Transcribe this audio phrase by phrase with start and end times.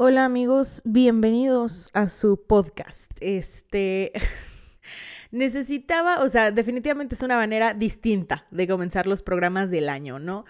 [0.00, 3.10] Hola amigos, bienvenidos a su podcast.
[3.18, 4.12] Este
[5.32, 10.44] necesitaba, o sea, definitivamente es una manera distinta de comenzar los programas del año, ¿no?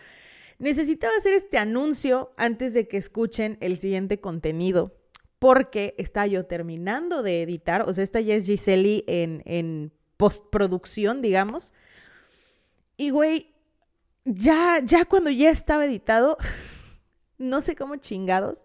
[0.59, 4.99] Necesitaba hacer este anuncio antes de que escuchen el siguiente contenido,
[5.39, 11.23] porque está yo terminando de editar, o sea, esta ya es Giseli en, en postproducción,
[11.23, 11.73] digamos.
[12.99, 13.55] Y güey,
[14.27, 16.37] ya, ya cuando ya estaba editado,
[17.39, 18.63] no sé cómo chingados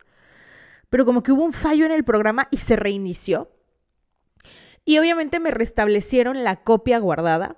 [0.94, 3.50] pero como que hubo un fallo en el programa y se reinició.
[4.86, 7.58] Y obviamente me restablecieron la copia guardada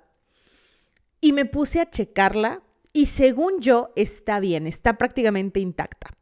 [1.20, 2.62] y me puse a checarla
[2.94, 6.16] y según yo está bien, está prácticamente intacta.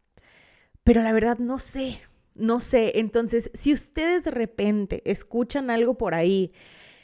[0.82, 2.00] Pero la verdad no sé,
[2.34, 2.98] no sé.
[2.98, 6.52] Entonces, si ustedes de repente escuchan algo por ahí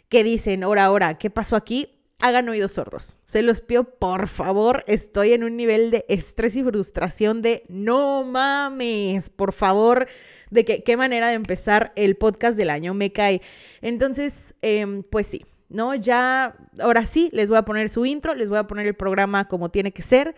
[0.09, 1.99] que dicen, ahora, ahora, ¿qué pasó aquí?
[2.20, 3.19] Hagan oídos sordos.
[3.24, 4.84] Se los pido, por favor.
[4.87, 10.06] Estoy en un nivel de estrés y frustración de no mames, por favor,
[10.51, 13.40] de qué manera de empezar el podcast del año me cae.
[13.80, 15.95] Entonces, em, pues sí, ¿no?
[15.95, 19.49] Ya, ahora sí, les voy a poner su intro, les voy a poner el programa
[19.49, 20.34] como tiene que ser.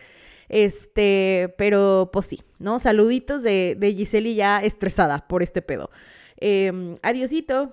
[0.48, 2.78] Este, pero pues sí, ¿no?
[2.78, 5.90] Saluditos de, de Giseli ya estresada por este pedo.
[6.38, 7.72] Eh, adiosito.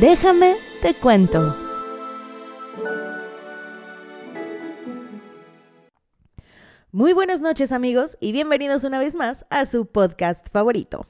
[0.00, 1.54] Déjame, te cuento.
[6.90, 11.06] Muy buenas noches amigos y bienvenidos una vez más a su podcast favorito.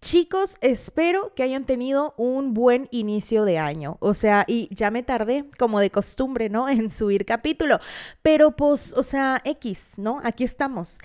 [0.00, 3.98] Chicos, espero que hayan tenido un buen inicio de año.
[4.00, 6.68] O sea, y ya me tardé, como de costumbre, ¿no?
[6.74, 7.78] En subir capítulo.
[8.22, 10.18] Pero pues, o sea, X, ¿no?
[10.24, 10.98] Aquí estamos.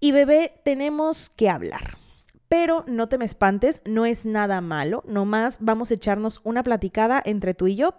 [0.00, 2.01] Y bebé, tenemos que hablar.
[2.52, 7.22] Pero no te me espantes, no es nada malo, nomás vamos a echarnos una platicada
[7.24, 7.94] entre tú y yo.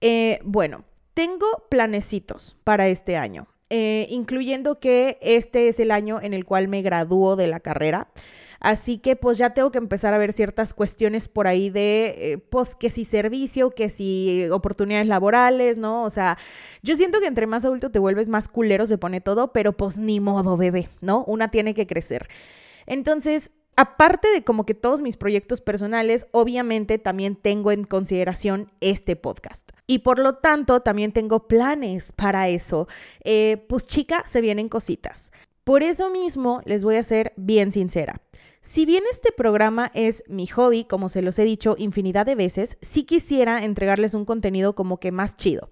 [0.00, 6.32] Eh, bueno, tengo planecitos para este año, eh, incluyendo que este es el año en
[6.32, 8.08] el cual me gradúo de la carrera.
[8.58, 12.38] Así que pues ya tengo que empezar a ver ciertas cuestiones por ahí de, eh,
[12.38, 16.04] pues que si servicio, que si oportunidades laborales, ¿no?
[16.04, 16.38] O sea,
[16.82, 19.98] yo siento que entre más adulto te vuelves más culero, se pone todo, pero pues
[19.98, 21.22] ni modo, bebé, ¿no?
[21.26, 22.28] Una tiene que crecer.
[22.86, 29.16] Entonces, aparte de como que todos mis proyectos personales, obviamente también tengo en consideración este
[29.16, 29.70] podcast.
[29.86, 32.88] Y por lo tanto, también tengo planes para eso.
[33.24, 35.32] Eh, pues chica, se vienen cositas.
[35.64, 38.20] Por eso mismo les voy a ser bien sincera.
[38.60, 42.76] Si bien este programa es mi hobby, como se los he dicho infinidad de veces,
[42.82, 45.70] sí quisiera entregarles un contenido como que más chido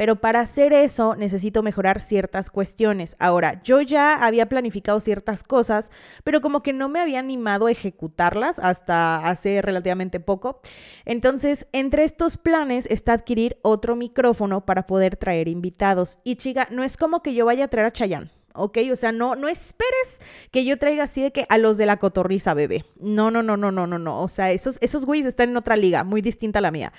[0.00, 3.16] pero para hacer eso necesito mejorar ciertas cuestiones.
[3.18, 5.92] Ahora, yo ya había planificado ciertas cosas,
[6.24, 10.62] pero como que no me había animado a ejecutarlas hasta hace relativamente poco.
[11.04, 16.18] Entonces, entre estos planes está adquirir otro micrófono para poder traer invitados.
[16.24, 18.30] Y chica, no es como que yo vaya a traer a Chayanne.
[18.54, 18.78] ¿ok?
[18.90, 21.98] O sea, no, no esperes que yo traiga así de que a los de la
[21.98, 22.86] cotorriza, bebé.
[22.98, 24.22] No, no, no, no, no, no, no.
[24.22, 26.90] O sea, esos, esos güeyes están en otra liga, muy distinta a la mía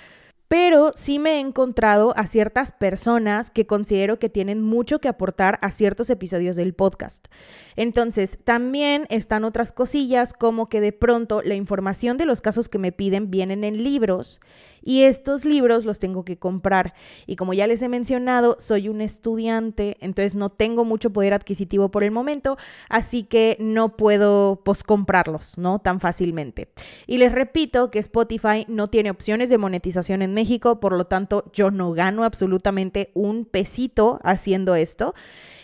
[0.52, 5.58] pero sí me he encontrado a ciertas personas que considero que tienen mucho que aportar
[5.62, 7.28] a ciertos episodios del podcast.
[7.74, 12.76] Entonces, también están otras cosillas como que de pronto la información de los casos que
[12.76, 14.42] me piden vienen en libros
[14.82, 16.92] y estos libros los tengo que comprar.
[17.26, 21.90] Y como ya les he mencionado, soy un estudiante, entonces no tengo mucho poder adquisitivo
[21.90, 22.58] por el momento,
[22.90, 25.78] así que no puedo pues comprarlos, ¿no?
[25.78, 26.68] Tan fácilmente.
[27.06, 31.06] Y les repito que Spotify no tiene opciones de monetización en México México, por lo
[31.06, 35.14] tanto yo no gano absolutamente un pesito haciendo esto.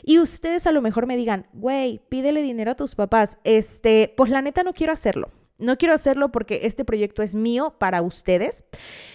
[0.05, 3.39] Y ustedes a lo mejor me digan, güey, pídele dinero a tus papás.
[3.43, 5.31] Este, pues la neta no quiero hacerlo.
[5.59, 8.65] No quiero hacerlo porque este proyecto es mío para ustedes.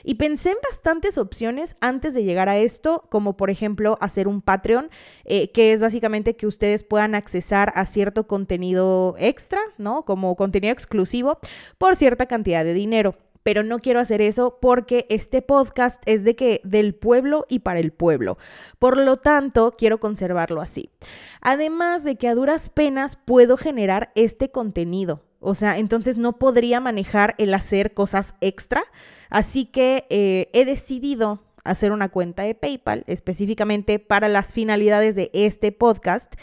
[0.03, 4.41] Y pensé en bastantes opciones antes de llegar a esto, como por ejemplo hacer un
[4.41, 4.89] Patreon,
[5.23, 10.03] eh, que es básicamente que ustedes puedan accesar a cierto contenido extra, ¿no?
[10.03, 11.39] Como contenido exclusivo
[11.77, 16.35] por cierta cantidad de dinero pero no quiero hacer eso porque este podcast es de
[16.35, 18.37] que del pueblo y para el pueblo.
[18.79, 20.89] Por lo tanto, quiero conservarlo así.
[21.41, 25.21] Además de que a duras penas puedo generar este contenido.
[25.39, 28.83] O sea, entonces no podría manejar el hacer cosas extra.
[29.29, 35.31] Así que eh, he decidido hacer una cuenta de PayPal específicamente para las finalidades de
[35.33, 36.33] este podcast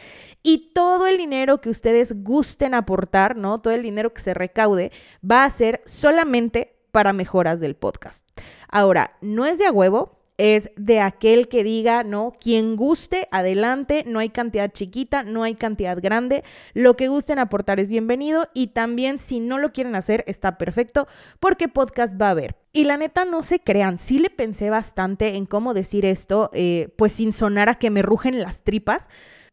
[0.42, 3.60] y todo el dinero que ustedes gusten aportar, ¿no?
[3.60, 4.92] Todo el dinero que se recaude
[5.28, 8.26] va a ser solamente para mejoras del podcast.
[8.68, 12.32] Ahora, no es de a huevo, es de aquel que diga, ¿no?
[12.40, 17.78] Quien guste, adelante, no hay cantidad chiquita, no hay cantidad grande, lo que gusten aportar
[17.78, 21.06] es bienvenido y también si no lo quieren hacer está perfecto
[21.40, 22.56] porque podcast va a haber.
[22.72, 26.88] Y la neta, no se crean, sí le pensé bastante en cómo decir esto, eh,
[26.96, 29.10] pues sin sonar a que me rugen las tripas,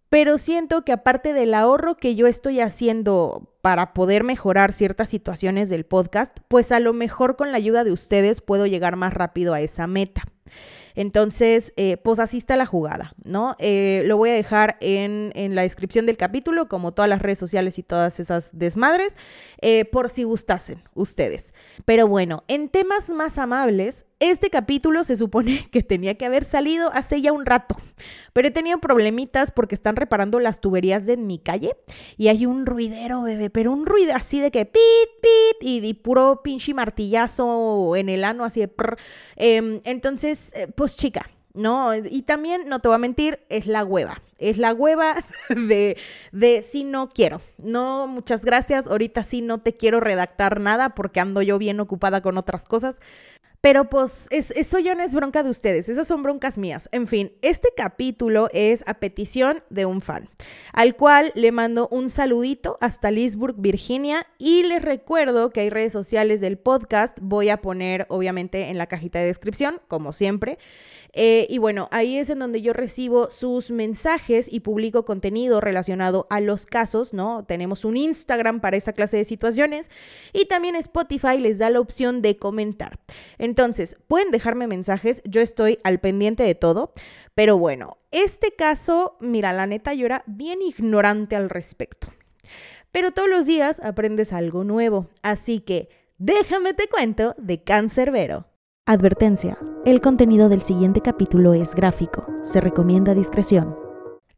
[0.09, 5.69] pero siento que aparte del ahorro que yo estoy haciendo para poder mejorar ciertas situaciones
[5.69, 9.53] del podcast, pues a lo mejor con la ayuda de ustedes puedo llegar más rápido
[9.53, 10.23] a esa meta.
[10.97, 13.55] Entonces, eh, pues así está la jugada, ¿no?
[13.59, 17.77] Eh, lo voy a dejar en, la descripción del capítulo, como todas las redes sociales
[17.77, 19.15] y todas esas desmadres,
[19.61, 21.53] eh, por si gustasen ustedes.
[21.85, 26.91] Pero bueno, en temas más amables, este capítulo se supone que tenía que haber salido
[26.93, 27.75] hace ya un rato,
[28.33, 31.75] pero he tenido problemitas porque están reparando las tuberías de mi calle
[32.17, 34.81] y hay un ruidero, bebé, pero un ruido así de que pit,
[35.59, 38.71] pit y, puro pinche martillazo en el ano, así de...
[39.35, 41.95] Em, entonces, eh, pues chica, ¿no?
[41.95, 44.21] Y también, no te voy a mentir, es la hueva.
[44.37, 45.15] Es la hueva
[45.49, 45.97] de,
[46.31, 47.41] de si no quiero.
[47.57, 48.87] No, muchas gracias.
[48.87, 52.99] Ahorita sí no te quiero redactar nada porque ando yo bien ocupada con otras cosas.
[53.67, 56.87] Pero pues eso ya no es bronca de ustedes, esas son broncas mías.
[56.93, 60.29] En fin, este capítulo es a petición de un fan,
[60.71, 65.91] al cual le mando un saludito hasta Leesburg, Virginia, y les recuerdo que hay redes
[65.91, 70.59] sociales del podcast, voy a poner obviamente en la cajita de descripción, como siempre.
[71.19, 76.27] Eh, y bueno, ahí es en donde yo recibo sus mensajes y publico contenido relacionado
[76.29, 77.43] a los casos, ¿no?
[77.43, 79.89] Tenemos un Instagram para esa clase de situaciones
[80.31, 82.99] y también Spotify les da la opción de comentar.
[83.39, 86.93] Entonces, pueden dejarme mensajes, yo estoy al pendiente de todo,
[87.33, 92.09] pero bueno, este caso, mira, la neta yo era bien ignorante al respecto.
[92.91, 95.89] Pero todos los días aprendes algo nuevo, así que
[96.19, 98.45] déjame te cuento de Cancerbero.
[98.89, 103.75] Advertencia, el contenido del siguiente capítulo es gráfico, se recomienda discreción.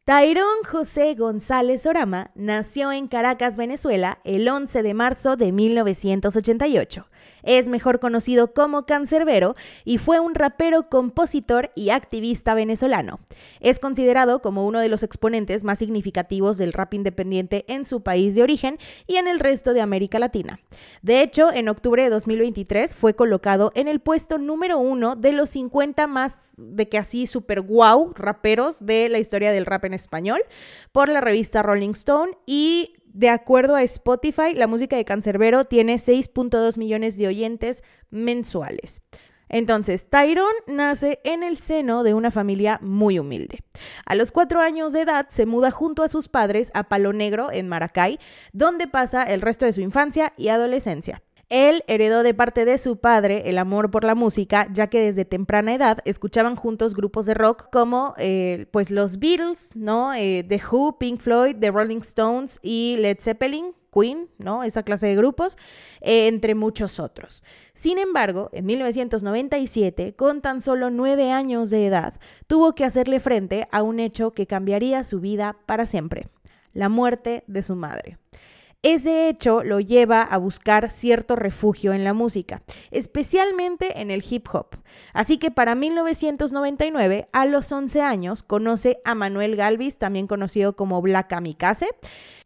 [0.05, 7.05] Tyrón José González Orama nació en Caracas, Venezuela, el 11 de marzo de 1988.
[7.43, 9.55] Es mejor conocido como Cancerbero
[9.85, 13.19] y fue un rapero, compositor y activista venezolano.
[13.59, 18.35] Es considerado como uno de los exponentes más significativos del rap independiente en su país
[18.35, 18.77] de origen
[19.07, 20.59] y en el resto de América Latina.
[21.01, 25.51] De hecho, en octubre de 2023 fue colocado en el puesto número uno de los
[25.51, 30.41] 50 más de que así super wow raperos de la historia del rap en español
[30.91, 35.95] por la revista Rolling Stone y de acuerdo a Spotify, la música de Cancerbero tiene
[35.95, 39.01] 6.2 millones de oyentes mensuales.
[39.49, 43.63] Entonces, Tyrone nace en el seno de una familia muy humilde.
[44.05, 47.51] A los cuatro años de edad se muda junto a sus padres a Palo Negro,
[47.51, 48.19] en Maracay,
[48.53, 51.23] donde pasa el resto de su infancia y adolescencia.
[51.49, 55.25] Él heredó de parte de su padre el amor por la música, ya que desde
[55.25, 60.13] temprana edad escuchaban juntos grupos de rock como eh, pues los Beatles, ¿no?
[60.13, 64.63] Eh, The Who, Pink Floyd, The Rolling Stones y Led Zeppelin, Queen, ¿no?
[64.63, 65.57] Esa clase de grupos,
[66.01, 67.41] eh, entre muchos otros.
[67.73, 73.67] Sin embargo, en 1997, con tan solo nueve años de edad, tuvo que hacerle frente
[73.71, 76.27] a un hecho que cambiaría su vida para siempre,
[76.73, 78.19] la muerte de su madre.
[78.81, 82.61] Ese hecho lo lleva a buscar cierto refugio en la música,
[82.91, 84.67] especialmente en el hip hop.
[85.11, 91.01] Así que para 1999, a los 11 años, conoce a Manuel Galvis, también conocido como
[91.01, 91.89] Black Kamikaze,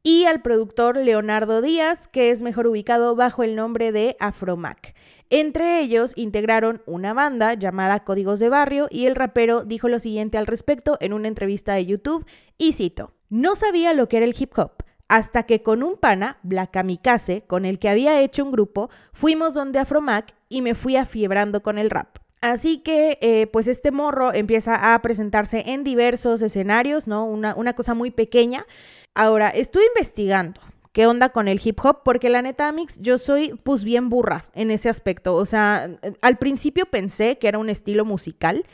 [0.01, 4.95] y al productor Leonardo Díaz, que es mejor ubicado bajo el nombre de Afromac.
[5.29, 10.39] Entre ellos integraron una banda llamada Códigos de Barrio y el rapero dijo lo siguiente
[10.39, 12.25] al respecto en una entrevista de YouTube
[12.57, 14.82] y cito, no sabía lo que era el hip hop
[15.13, 19.53] hasta que con un pana, Black Kamikaze, con el que había hecho un grupo, fuimos
[19.53, 22.17] donde Afromac y me fui afiebrando con el rap.
[22.41, 27.25] Así que, eh, pues este morro empieza a presentarse en diversos escenarios, ¿no?
[27.25, 28.65] Una, una cosa muy pequeña.
[29.13, 30.60] Ahora, estoy investigando
[30.93, 34.46] qué onda con el hip hop, porque la neta, Mix, yo soy pues bien burra
[34.55, 35.36] en ese aspecto.
[35.36, 35.91] O sea,
[36.22, 38.65] al principio pensé que era un estilo musical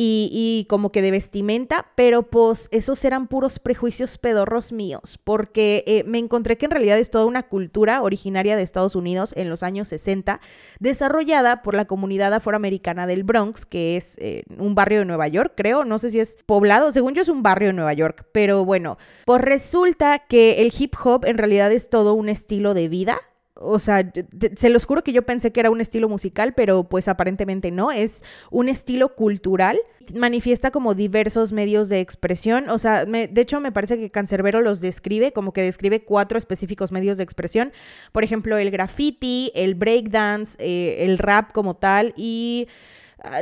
[0.00, 6.04] y, como que de vestimenta, pero pues esos eran puros prejuicios pedorros míos, porque eh,
[6.06, 9.64] me encontré que en realidad es toda una cultura originaria de Estados Unidos en los
[9.64, 10.40] años 60,
[10.78, 15.54] desarrollada por la comunidad afroamericana del Bronx, que es eh, un barrio de Nueva York,
[15.56, 18.64] creo, no sé si es poblado, según yo es un barrio de Nueva York, pero
[18.64, 23.18] bueno, pues resulta que el hip hop en realidad es todo un estilo de vida
[23.60, 24.10] o sea,
[24.56, 27.90] se los juro que yo pensé que era un estilo musical, pero pues aparentemente no,
[27.90, 29.78] es un estilo cultural.
[30.14, 34.80] Manifiesta como diversos medios de expresión, o sea, de hecho me parece que Cancerbero los
[34.80, 37.72] describe, como que describe cuatro específicos medios de expresión,
[38.12, 42.68] por ejemplo, el graffiti, el breakdance, eh, el rap como tal y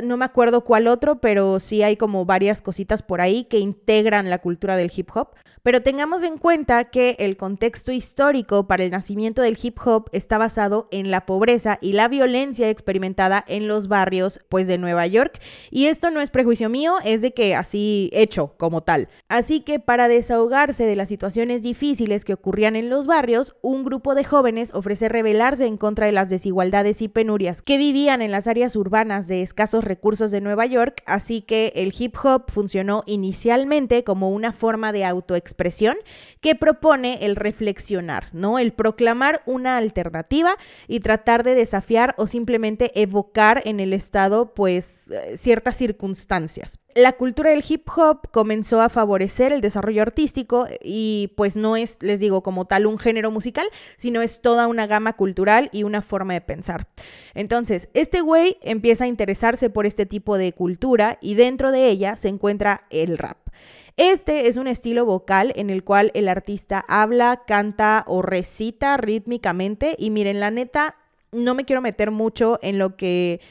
[0.03, 4.29] no me acuerdo cuál otro, pero sí hay como varias cositas por ahí que integran
[4.29, 5.29] la cultura del hip hop.
[5.63, 10.37] Pero tengamos en cuenta que el contexto histórico para el nacimiento del hip hop está
[10.37, 15.41] basado en la pobreza y la violencia experimentada en los barrios pues de Nueva York
[15.69, 19.09] y esto no es prejuicio mío, es de que así hecho como tal.
[19.27, 24.15] Así que para desahogarse de las situaciones difíciles que ocurrían en los barrios, un grupo
[24.15, 28.47] de jóvenes ofrece rebelarse en contra de las desigualdades y penurias que vivían en las
[28.47, 29.41] áreas urbanas de
[29.73, 35.05] recursos de Nueva York, así que el hip hop funcionó inicialmente como una forma de
[35.05, 35.97] autoexpresión expresión
[36.41, 38.59] que propone el reflexionar, ¿no?
[38.59, 40.55] El proclamar una alternativa
[40.87, 46.79] y tratar de desafiar o simplemente evocar en el Estado, pues, eh, ciertas circunstancias.
[46.95, 51.97] La cultura del hip hop comenzó a favorecer el desarrollo artístico y pues no es,
[52.01, 56.01] les digo, como tal un género musical, sino es toda una gama cultural y una
[56.01, 56.87] forma de pensar.
[57.35, 62.15] Entonces, este güey empieza a interesarse por este tipo de cultura y dentro de ella
[62.15, 63.37] se encuentra el rap.
[63.97, 69.95] Este es un estilo vocal en el cual el artista habla, canta o recita rítmicamente
[69.97, 70.95] y miren, la neta,
[71.31, 73.41] no me quiero meter mucho en lo que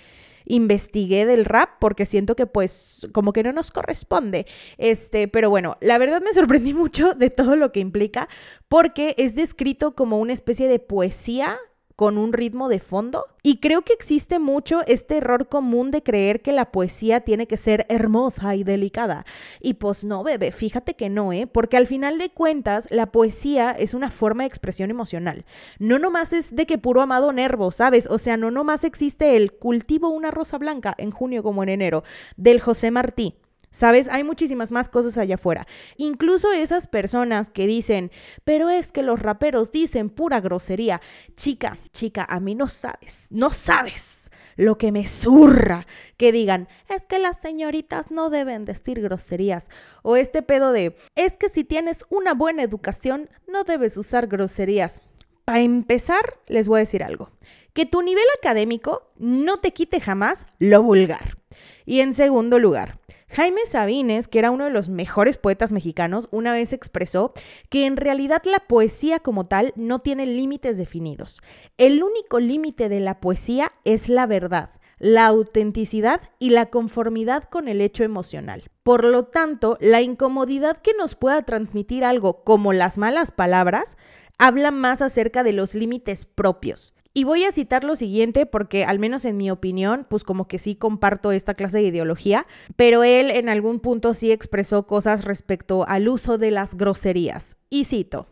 [0.45, 4.47] investigué del rap porque siento que pues como que no nos corresponde.
[4.79, 8.29] Este, pero bueno, la verdad me sorprendí mucho de todo lo que implica
[8.69, 11.59] porque es descrito como una especie de poesía
[11.97, 13.25] con un ritmo de fondo.
[13.43, 17.57] Y creo que existe mucho este error común de creer que la poesía tiene que
[17.57, 19.25] ser hermosa y delicada.
[19.61, 21.47] Y pues no, bebé, fíjate que no, ¿eh?
[21.47, 25.47] Porque al final de cuentas, la poesía es una forma de expresión emocional.
[25.79, 28.09] No nomás es de que puro amado nervo, ¿sabes?
[28.11, 32.05] O sea, no nomás existe el cultivo una rosa blanca en junio como en enero,
[32.37, 33.37] del José Martí.
[33.77, 34.09] ¿Sabes?
[34.09, 35.67] Hay muchísimas más cosas allá afuera.
[35.99, 38.11] Incluso esas personas que dicen,
[38.43, 41.03] pero es que los raperos dicen pura grosería.
[41.37, 47.05] Chica, chica, a mí no sabes, no sabes lo que me zurra que digan, es
[47.05, 49.69] que las señoritas no deben decir groserías.
[50.01, 55.03] O este pedo de, es que si tienes una buena educación, no debes usar groserías.
[55.45, 57.29] Para empezar, les voy a decir algo.
[57.75, 61.37] Que tu nivel académico no te quite jamás lo vulgar.
[61.85, 66.53] Y en segundo lugar, Jaime Sabines, que era uno de los mejores poetas mexicanos, una
[66.53, 67.33] vez expresó
[67.69, 71.43] que en realidad la poesía como tal no tiene límites definidos.
[71.77, 77.69] El único límite de la poesía es la verdad la autenticidad y la conformidad con
[77.69, 78.71] el hecho emocional.
[78.83, 83.99] Por lo tanto, la incomodidad que nos pueda transmitir algo como las malas palabras
[84.39, 86.95] habla más acerca de los límites propios.
[87.17, 90.59] Y voy a citar lo siguiente porque al menos en mi opinión, pues como que
[90.59, 92.47] sí comparto esta clase de ideología,
[92.77, 97.57] pero él en algún punto sí expresó cosas respecto al uso de las groserías.
[97.71, 98.27] Y cito,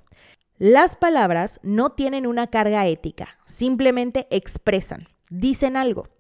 [0.59, 6.11] las palabras no tienen una carga ética, simplemente expresan, dicen algo.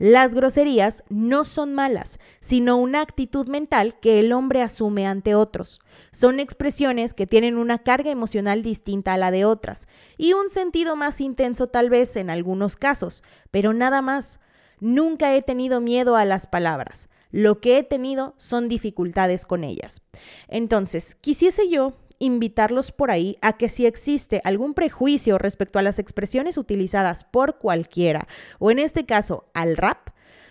[0.00, 5.78] Las groserías no son malas, sino una actitud mental que el hombre asume ante otros.
[6.10, 10.96] Son expresiones que tienen una carga emocional distinta a la de otras y un sentido
[10.96, 14.40] más intenso tal vez en algunos casos, pero nada más.
[14.82, 17.10] Nunca he tenido miedo a las palabras.
[17.30, 20.00] Lo que he tenido son dificultades con ellas.
[20.48, 25.98] Entonces, quisiese yo invitarlos por ahí a que si existe algún prejuicio respecto a las
[25.98, 28.28] expresiones utilizadas por cualquiera,
[28.60, 30.10] o en este caso al rap,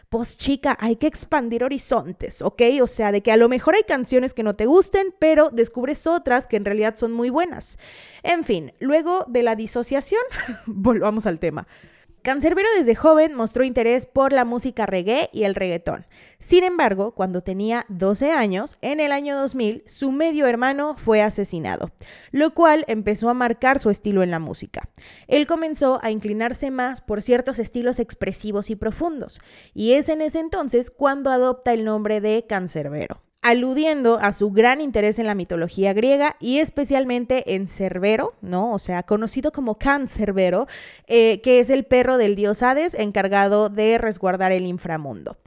[0.09, 2.63] pues chica, hay que expandir horizontes, ¿ok?
[2.81, 6.07] O sea, de que a lo mejor hay canciones que no te gusten, pero descubres
[6.07, 7.77] otras que en realidad son muy buenas.
[8.23, 10.21] En fin, luego de la disociación,
[10.65, 11.67] volvamos al tema.
[12.29, 16.05] Cancerbero desde joven mostró interés por la música reggae y el reggaetón.
[16.37, 21.89] Sin embargo, cuando tenía 12 años, en el año 2000, su medio hermano fue asesinado,
[22.29, 24.89] lo cual empezó a marcar su estilo en la música.
[25.27, 29.41] Él comenzó a inclinarse más por ciertos estilos expresivos y profundos,
[29.73, 34.81] y es en ese entonces cuando adopta el nombre de Cancerbero aludiendo a su gran
[34.81, 38.73] interés en la mitología griega y especialmente en Cerbero, ¿no?
[38.73, 40.67] O sea, conocido como Cancerbero,
[41.07, 45.37] eh, que es el perro del dios Hades encargado de resguardar el inframundo.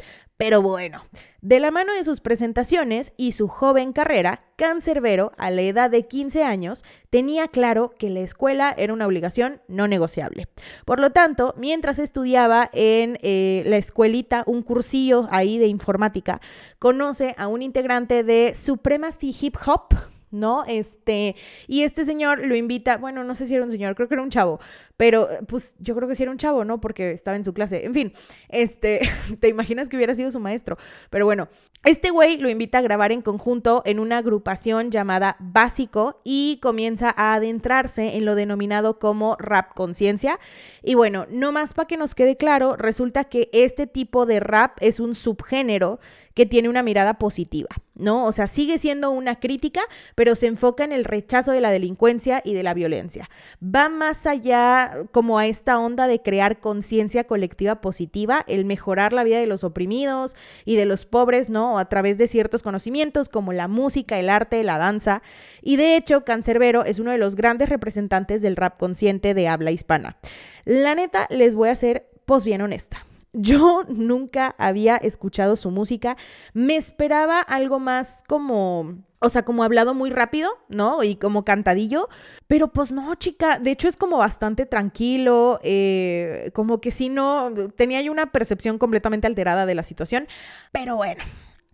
[0.42, 1.04] Pero bueno,
[1.40, 6.08] de la mano de sus presentaciones y su joven carrera, Cancerbero, a la edad de
[6.08, 10.48] 15 años, tenía claro que la escuela era una obligación no negociable.
[10.84, 16.40] Por lo tanto, mientras estudiaba en eh, la escuelita, un cursillo ahí de informática,
[16.80, 19.94] conoce a un integrante de Supremacy Hip Hop,
[20.32, 20.64] ¿no?
[20.66, 21.36] Este,
[21.68, 24.22] y este señor lo invita, bueno, no sé si era un señor, creo que era
[24.22, 24.58] un chavo,
[25.02, 26.80] pero pues yo creo que sí era un chavo, ¿no?
[26.80, 27.84] Porque estaba en su clase.
[27.84, 28.12] En fin,
[28.48, 29.00] este,
[29.40, 30.78] te imaginas que hubiera sido su maestro.
[31.10, 31.48] Pero bueno,
[31.84, 37.12] este güey lo invita a grabar en conjunto en una agrupación llamada Básico y comienza
[37.16, 40.38] a adentrarse en lo denominado como rap conciencia.
[40.84, 44.76] Y bueno, no más para que nos quede claro, resulta que este tipo de rap
[44.78, 45.98] es un subgénero
[46.34, 48.24] que tiene una mirada positiva, ¿no?
[48.24, 49.82] O sea, sigue siendo una crítica,
[50.14, 53.28] pero se enfoca en el rechazo de la delincuencia y de la violencia.
[53.62, 59.24] Va más allá como a esta onda de crear conciencia colectiva positiva, el mejorar la
[59.24, 61.78] vida de los oprimidos y de los pobres, ¿no?
[61.78, 65.22] A través de ciertos conocimientos como la música, el arte, la danza.
[65.60, 69.70] Y de hecho, Cancerbero es uno de los grandes representantes del rap consciente de habla
[69.70, 70.16] hispana.
[70.64, 73.06] La neta, les voy a ser pues bien honesta.
[73.32, 76.16] Yo nunca había escuchado su música.
[76.52, 81.04] Me esperaba algo más como, o sea, como hablado muy rápido, ¿no?
[81.04, 82.08] Y como cantadillo.
[82.48, 83.58] Pero pues no, chica.
[83.58, 85.60] De hecho es como bastante tranquilo.
[85.62, 90.26] Eh, como que si no, tenía yo una percepción completamente alterada de la situación.
[90.72, 91.22] Pero bueno.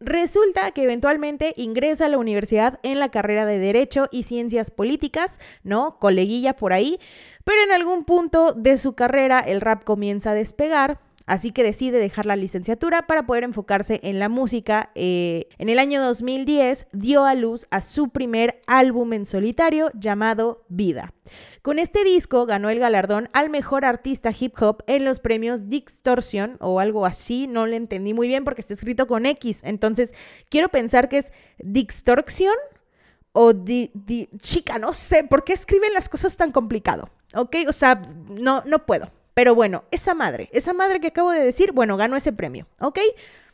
[0.01, 5.41] Resulta que eventualmente ingresa a la universidad en la carrera de Derecho y Ciencias Políticas,
[5.65, 5.99] ¿no?
[5.99, 7.01] Coleguilla por ahí.
[7.43, 11.99] Pero en algún punto de su carrera el rap comienza a despegar así que decide
[11.99, 14.91] dejar la licenciatura para poder enfocarse en la música.
[14.95, 20.65] Eh, en el año 2010 dio a luz a su primer álbum en solitario llamado
[20.69, 21.13] Vida.
[21.63, 26.57] Con este disco ganó el galardón al mejor artista hip hop en los premios Distortion
[26.61, 30.15] o algo así, no le entendí muy bien porque está escrito con X, entonces
[30.49, 32.55] quiero pensar que es Distortion
[33.33, 33.53] o
[34.39, 37.11] chica, no sé, ¿por qué escriben las cosas tan complicado?
[37.35, 37.57] ¿Ok?
[37.69, 39.13] O sea, no, no puedo.
[39.39, 42.99] Pero bueno, esa madre, esa madre que acabo de decir, bueno, ganó ese premio, ¿ok?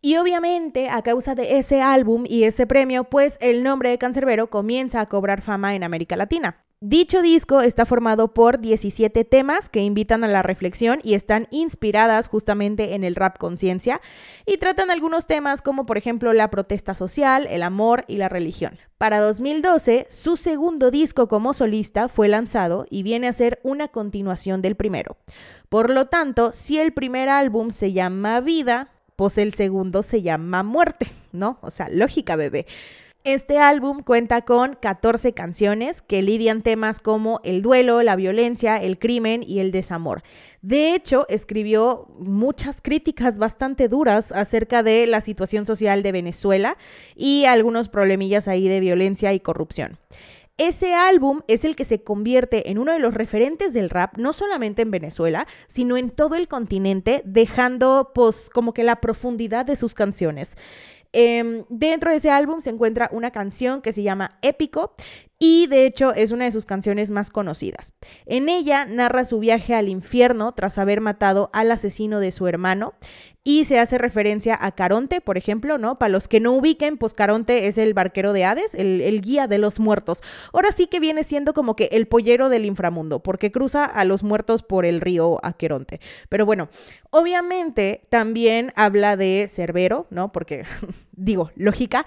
[0.01, 4.49] Y obviamente, a causa de ese álbum y ese premio, pues el nombre de Cancerbero
[4.49, 6.65] comienza a cobrar fama en América Latina.
[6.87, 12.29] Dicho disco está formado por 17 temas que invitan a la reflexión y están inspiradas
[12.29, 14.03] justamente en el rap conciencia
[14.45, 18.77] y tratan algunos temas como por ejemplo la protesta social, el amor y la religión.
[18.99, 24.61] Para 2012, su segundo disco como solista fue lanzado y viene a ser una continuación
[24.61, 25.17] del primero.
[25.71, 30.63] Por lo tanto, si el primer álbum se llama Vida, pues el segundo se llama
[30.63, 31.57] Muerte, ¿no?
[31.63, 32.67] O sea, lógica, bebé.
[33.25, 38.99] Este álbum cuenta con 14 canciones que lidian temas como el duelo, la violencia, el
[38.99, 40.23] crimen y el desamor.
[40.61, 46.77] De hecho, escribió muchas críticas bastante duras acerca de la situación social de Venezuela
[47.17, 49.99] y algunos problemillas ahí de violencia y corrupción.
[50.59, 54.35] Ese álbum es el que se convierte en uno de los referentes del rap, no
[54.35, 59.77] solamente en Venezuela, sino en todo el continente, dejando pues como que la profundidad de
[59.77, 60.57] sus canciones.
[61.17, 64.95] Em, dentro de ese álbum se encuentra una canción que se llama Épico
[65.39, 67.93] y de hecho es una de sus canciones más conocidas.
[68.27, 72.95] En ella narra su viaje al infierno tras haber matado al asesino de su hermano
[73.45, 75.99] y se hace referencia a Caronte, por ejemplo, ¿no?
[75.99, 79.47] Para los que no ubiquen, pues Caronte es el barquero de Hades, el, el, guía
[79.47, 80.23] de los muertos.
[80.55, 84.23] Ahora sí que viene siendo como que el pollero del inframundo, porque cruza a los
[84.23, 86.01] muertos por el río Aqueronte.
[86.31, 86.71] Pero bueno,
[87.11, 90.33] obviamente también habla de Cerbero, ¿no?
[90.33, 90.65] Porque,
[91.13, 92.07] digo, lógica.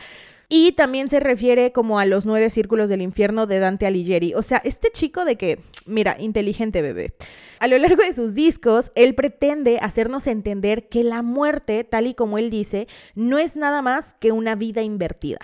[0.49, 4.33] Y también se refiere como a los nueve círculos del infierno de Dante Alighieri.
[4.33, 7.13] O sea, este chico de que, mira, inteligente bebé.
[7.59, 12.13] A lo largo de sus discos, él pretende hacernos entender que la muerte, tal y
[12.13, 15.39] como él dice, no es nada más que una vida invertida.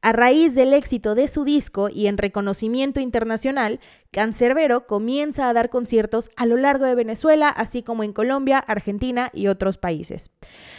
[0.00, 3.80] A raíz del éxito de su disco y en reconocimiento internacional,
[4.16, 9.30] Cancerbero comienza a dar conciertos a lo largo de Venezuela, así como en Colombia, Argentina
[9.34, 10.30] y otros países.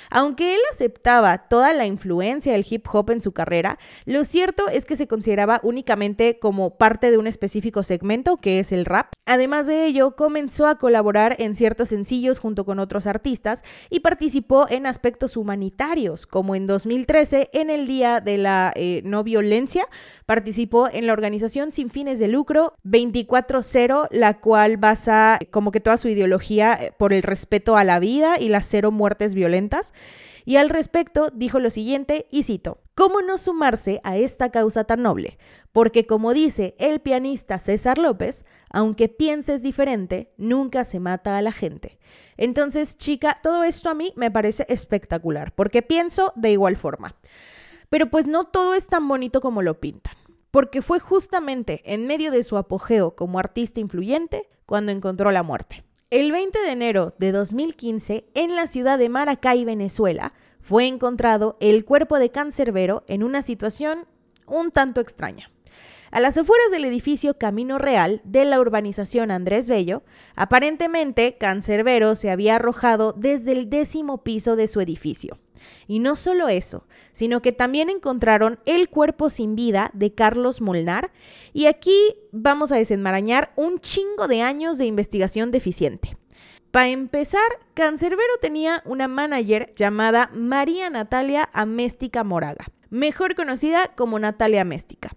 [0.10, 4.86] Aunque él aceptaba toda la influencia del hip hop en su carrera, lo cierto es
[4.86, 9.14] que se consideraba únicamente como parte de un específico segmento que es el rap.
[9.28, 14.66] Además de ello, comenzó a colaborar en ciertos sencillos junto con otros artistas y participó
[14.68, 19.86] en aspectos humanitarios, como en 2013 en el Día de la eh, No Violencia,
[20.26, 22.74] participó en la organización sin fines de lucro
[23.28, 28.00] 24-0, la cual basa como que toda su ideología eh, por el respeto a la
[28.00, 29.94] vida y las cero muertes violentas.
[30.46, 35.04] Y al respecto dijo lo siguiente, y cito, ¿cómo no sumarse a esta causa tan
[35.04, 35.38] noble?
[35.74, 41.52] Porque como dice el pianista César López, aunque pienses diferente, nunca se mata a la
[41.52, 42.00] gente.
[42.38, 47.16] Entonces, chica, todo esto a mí me parece espectacular, porque pienso de igual forma.
[47.90, 50.16] Pero pues no todo es tan bonito como lo pintan,
[50.52, 55.84] porque fue justamente en medio de su apogeo como artista influyente cuando encontró la muerte.
[56.10, 61.84] El 20 de enero de 2015, en la ciudad de Maracay, Venezuela, fue encontrado el
[61.86, 64.06] cuerpo de Cancerbero en una situación
[64.46, 65.52] un tanto extraña.
[66.12, 70.04] A las afueras del edificio Camino Real de la urbanización Andrés Bello,
[70.36, 75.38] aparentemente Cancerbero se había arrojado desde el décimo piso de su edificio.
[75.88, 81.12] Y no solo eso, sino que también encontraron el cuerpo sin vida de Carlos Molnar
[81.54, 86.18] y aquí vamos a desenmarañar un chingo de años de investigación deficiente.
[86.72, 94.62] Para empezar, Cancerbero tenía una manager llamada María Natalia Améstica Moraga, mejor conocida como Natalia
[94.62, 95.17] Améstica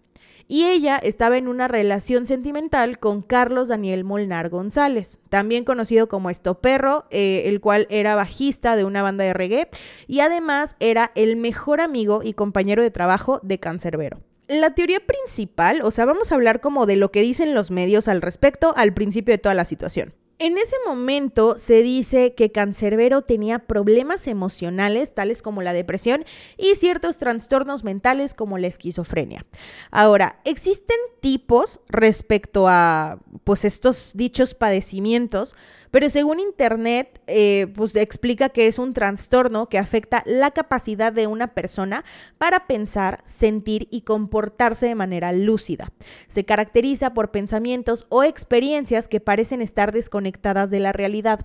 [0.51, 6.29] y ella estaba en una relación sentimental con Carlos Daniel Molnar González, también conocido como
[6.29, 9.69] Estoperro, eh, el cual era bajista de una banda de reggae
[10.09, 14.23] y además era el mejor amigo y compañero de trabajo de Cancerbero.
[14.49, 18.09] La teoría principal, o sea, vamos a hablar como de lo que dicen los medios
[18.09, 20.15] al respecto al principio de toda la situación.
[20.43, 26.25] En ese momento se dice que Cancerbero tenía problemas emocionales tales como la depresión
[26.57, 29.45] y ciertos trastornos mentales como la esquizofrenia.
[29.91, 35.55] Ahora, existen tipos respecto a pues estos dichos padecimientos,
[35.91, 41.27] pero según Internet, eh, pues explica que es un trastorno que afecta la capacidad de
[41.27, 42.05] una persona
[42.39, 45.93] para pensar, sentir y comportarse de manera lúcida.
[46.29, 49.93] Se caracteriza por pensamientos o experiencias que parecen estar
[50.31, 51.41] desconectadas de la realidad.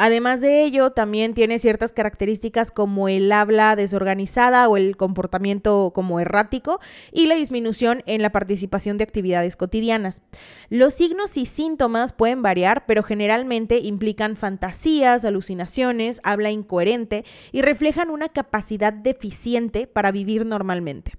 [0.00, 6.20] Además de ello, también tiene ciertas características como el habla desorganizada o el comportamiento como
[6.20, 6.78] errático
[7.10, 10.22] y la disminución en la participación de actividades cotidianas.
[10.70, 18.10] Los signos y síntomas pueden variar, pero generalmente implican fantasías, alucinaciones, habla incoherente y reflejan
[18.10, 21.14] una capacidad deficiente para vivir normalmente.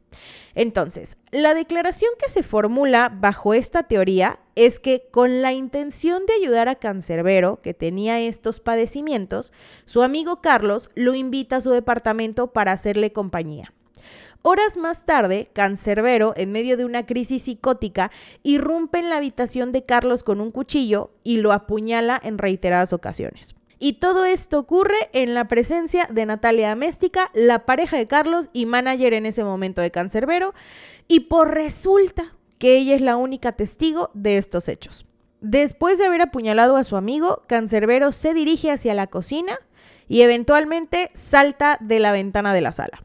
[0.56, 6.34] Entonces, la declaración que se formula bajo esta teoría es que con la intención de
[6.34, 9.52] ayudar a Cancerbero, que tenía estos padecimientos,
[9.86, 13.74] su amigo Carlos lo invita a su departamento para hacerle compañía.
[14.44, 18.12] Horas más tarde, Cancerbero, en medio de una crisis psicótica,
[18.44, 23.56] irrumpe en la habitación de Carlos con un cuchillo y lo apuñala en reiteradas ocasiones.
[23.80, 28.68] Y todo esto ocurre en la presencia de Natalia Améstica, la pareja de Carlos y
[28.68, 30.54] manager en ese momento de Cancerbero,
[31.08, 35.09] y por resulta que ella es la única testigo de estos hechos.
[35.42, 39.58] Después de haber apuñalado a su amigo, Cancerbero se dirige hacia la cocina
[40.08, 43.04] y eventualmente salta de la ventana de la sala.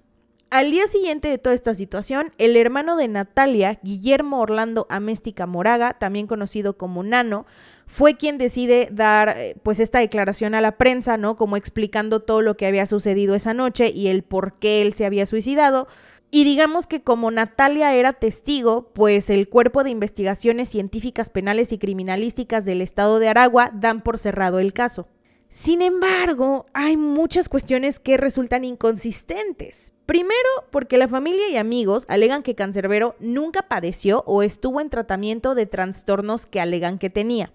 [0.51, 5.95] Al día siguiente de toda esta situación, el hermano de Natalia, Guillermo Orlando Améstica Moraga,
[5.95, 7.45] también conocido como Nano,
[7.87, 11.35] fue quien decide dar eh, pues esta declaración a la prensa, ¿no?
[11.37, 15.07] Como explicando todo lo que había sucedido esa noche y el por qué él se
[15.07, 15.89] había suicidado.
[16.35, 21.79] Y digamos que como Natalia era testigo, pues el Cuerpo de Investigaciones Científicas Penales y
[21.79, 25.07] Criminalísticas del Estado de Aragua dan por cerrado el caso.
[25.49, 29.93] Sin embargo, hay muchas cuestiones que resultan inconsistentes.
[30.07, 35.55] Primero, porque la familia y amigos alegan que Cancerbero nunca padeció o estuvo en tratamiento
[35.55, 37.53] de trastornos que alegan que tenía.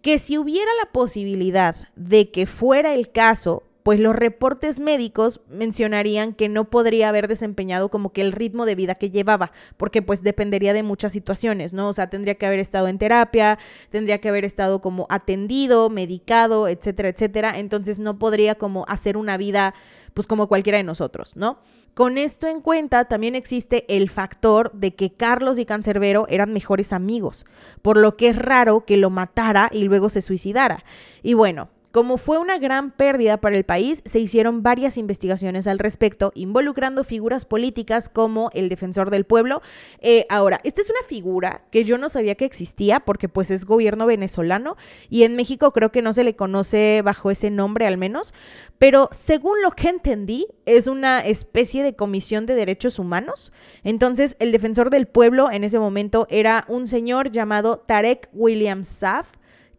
[0.00, 6.32] Que si hubiera la posibilidad de que fuera el caso, pues los reportes médicos mencionarían
[6.32, 10.24] que no podría haber desempeñado como que el ritmo de vida que llevaba, porque pues
[10.24, 11.90] dependería de muchas situaciones, ¿no?
[11.90, 16.66] O sea, tendría que haber estado en terapia, tendría que haber estado como atendido, medicado,
[16.66, 19.72] etcétera, etcétera, entonces no podría como hacer una vida
[20.14, 21.60] pues como cualquiera de nosotros, ¿no?
[21.94, 26.92] Con esto en cuenta, también existe el factor de que Carlos y Cancerbero eran mejores
[26.92, 27.46] amigos,
[27.82, 30.84] por lo que es raro que lo matara y luego se suicidara.
[31.22, 35.78] Y bueno, como fue una gran pérdida para el país, se hicieron varias investigaciones al
[35.78, 39.62] respecto, involucrando figuras políticas como el defensor del pueblo.
[40.00, 43.64] Eh, ahora, esta es una figura que yo no sabía que existía porque pues es
[43.64, 44.76] gobierno venezolano
[45.08, 48.34] y en México creo que no se le conoce bajo ese nombre al menos,
[48.76, 53.52] pero según lo que entendí, es una especie de comisión de derechos humanos.
[53.84, 59.28] Entonces, el defensor del pueblo en ese momento era un señor llamado Tarek William Saf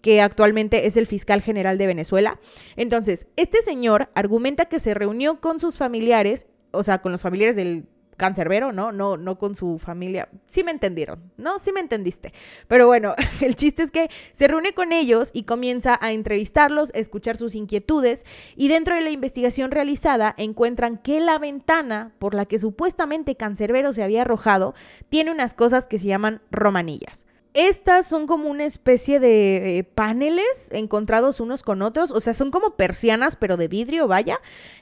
[0.08, 2.40] que actualmente es el fiscal general de Venezuela.
[2.78, 7.58] Entonces, este señor argumenta que se reunió con sus familiares, o sea, con los familiares
[7.58, 8.94] del cancerbero, ¿no?
[8.94, 10.30] No, no con su familia.
[10.46, 11.60] Sí me entendieron, ¿no?
[11.60, 12.32] Sí me entendiste.
[12.70, 17.00] Pero bueno, el chiste es que se reúne con ellos y comienza a entrevistarlos, a
[17.00, 18.24] escuchar sus inquietudes
[18.56, 23.92] y dentro de la investigación realizada encuentran que la ventana por la que supuestamente cancerbero
[23.92, 24.74] se había arrojado
[25.10, 27.26] tiene unas cosas que se llaman romanillas.
[27.54, 32.52] Estas son como una especie de eh, paneles encontrados unos con otros, o sea, son
[32.52, 34.40] como persianas, pero de vidrio, vaya.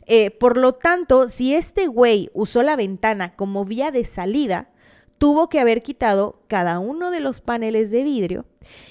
[0.08, 4.70] Eh, por lo tanto, si este güey usó la ventana como vía de salida,
[5.18, 8.46] tuvo que haber quitado cada uno de los paneles de vidrio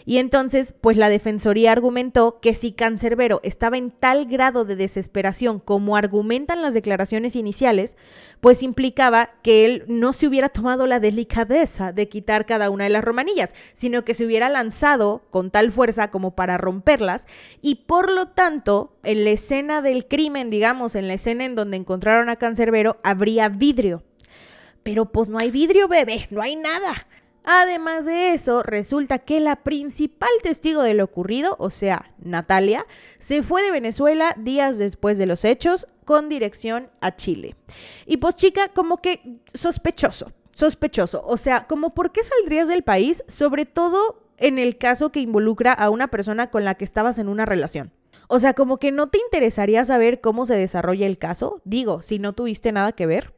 [0.04, 5.60] Y entonces, pues la Defensoría argumentó que si Cancerbero estaba en tal grado de desesperación
[5.60, 7.96] como argumentan las declaraciones iniciales,
[8.40, 12.90] pues implicaba que él no se hubiera tomado la delicadeza de quitar cada una de
[12.90, 17.26] las romanillas, sino que se hubiera lanzado con tal fuerza como para romperlas
[17.62, 21.76] y por lo tanto, en la escena del crimen, digamos, en la escena en donde
[21.76, 24.02] encontraron a Cancerbero, habría vidrio.
[24.82, 27.06] Pero pues no hay vidrio, bebé, no hay nada.
[27.44, 32.86] Además de eso, resulta que la principal testigo de lo ocurrido, o sea, Natalia,
[33.18, 37.54] se fue de Venezuela días después de los hechos con dirección a Chile.
[38.06, 41.22] Y pues chica, como que sospechoso, sospechoso.
[41.26, 45.74] O sea, como por qué saldrías del país, sobre todo en el caso que involucra
[45.74, 47.92] a una persona con la que estabas en una relación.
[48.26, 52.18] O sea, como que no te interesaría saber cómo se desarrolla el caso, digo, si
[52.18, 53.34] no tuviste nada que ver.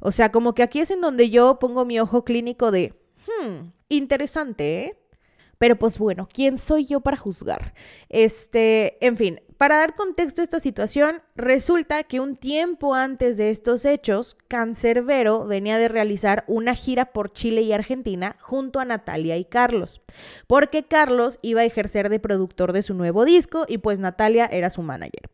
[0.00, 2.94] O sea, como que aquí es en donde yo pongo mi ojo clínico de,
[3.44, 4.98] Hmm, interesante, ¿eh?
[5.58, 7.74] Pero pues bueno, ¿quién soy yo para juzgar?
[8.08, 13.50] Este, en fin, para dar contexto a esta situación, resulta que un tiempo antes de
[13.50, 19.36] estos hechos, Cancerbero venía de realizar una gira por Chile y Argentina junto a Natalia
[19.36, 20.02] y Carlos,
[20.46, 24.70] porque Carlos iba a ejercer de productor de su nuevo disco y pues Natalia era
[24.70, 25.30] su manager.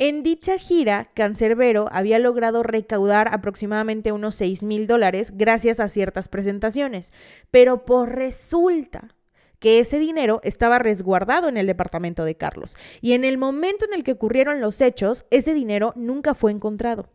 [0.00, 6.28] En dicha gira, Cancerbero había logrado recaudar aproximadamente unos 6 mil dólares gracias a ciertas
[6.28, 7.12] presentaciones,
[7.50, 9.16] pero por resulta
[9.58, 13.92] que ese dinero estaba resguardado en el departamento de Carlos y en el momento en
[13.92, 17.08] el que ocurrieron los hechos, ese dinero nunca fue encontrado.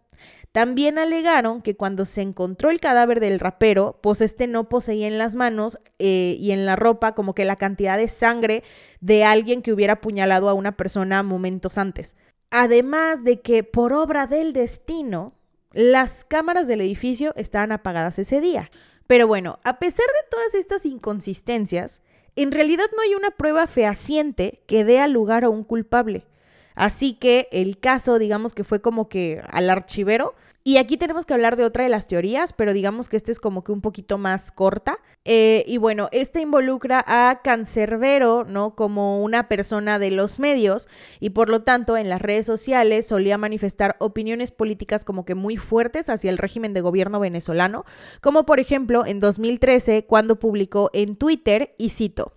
[0.51, 5.17] También alegaron que cuando se encontró el cadáver del rapero, pues este no poseía en
[5.17, 8.61] las manos eh, y en la ropa como que la cantidad de sangre
[8.99, 12.15] de alguien que hubiera apuñalado a una persona momentos antes.
[12.55, 15.33] Además de que por obra del destino,
[15.71, 18.69] las cámaras del edificio estaban apagadas ese día.
[19.07, 22.03] Pero bueno, a pesar de todas estas inconsistencias,
[22.35, 26.27] en realidad no hay una prueba fehaciente que dé lugar a un culpable.
[26.75, 31.33] Así que el caso, digamos que fue como que al archivero y aquí tenemos que
[31.33, 34.17] hablar de otra de las teorías, pero digamos que esta es como que un poquito
[34.17, 34.97] más corta.
[35.25, 38.73] Eh, y bueno, esta involucra a Cancerbero, ¿no?
[38.75, 40.87] Como una persona de los medios
[41.19, 45.57] y por lo tanto en las redes sociales solía manifestar opiniones políticas como que muy
[45.57, 47.83] fuertes hacia el régimen de gobierno venezolano,
[48.21, 52.33] como por ejemplo en 2013 cuando publicó en Twitter, y cito,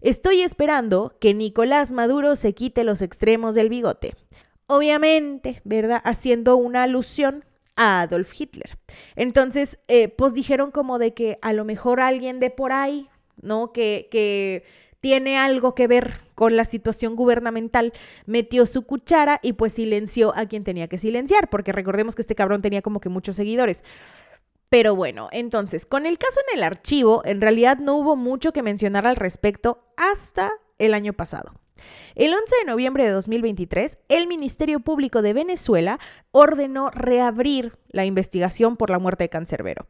[0.00, 4.16] Estoy esperando que Nicolás Maduro se quite los extremos del bigote.
[4.66, 6.00] Obviamente, ¿verdad?
[6.04, 7.44] Haciendo una alusión
[7.80, 8.78] a Adolf Hitler.
[9.16, 13.08] Entonces, eh, pues dijeron como de que a lo mejor alguien de por ahí,
[13.40, 13.72] ¿no?
[13.72, 14.64] Que, que
[15.00, 17.94] tiene algo que ver con la situación gubernamental,
[18.26, 22.34] metió su cuchara y pues silenció a quien tenía que silenciar, porque recordemos que este
[22.34, 23.82] cabrón tenía como que muchos seguidores.
[24.68, 28.62] Pero bueno, entonces, con el caso en el archivo, en realidad no hubo mucho que
[28.62, 31.59] mencionar al respecto hasta el año pasado.
[32.14, 35.98] El 11 de noviembre de 2023, el Ministerio Público de Venezuela
[36.32, 39.86] ordenó reabrir la investigación por la muerte de Cancerbero.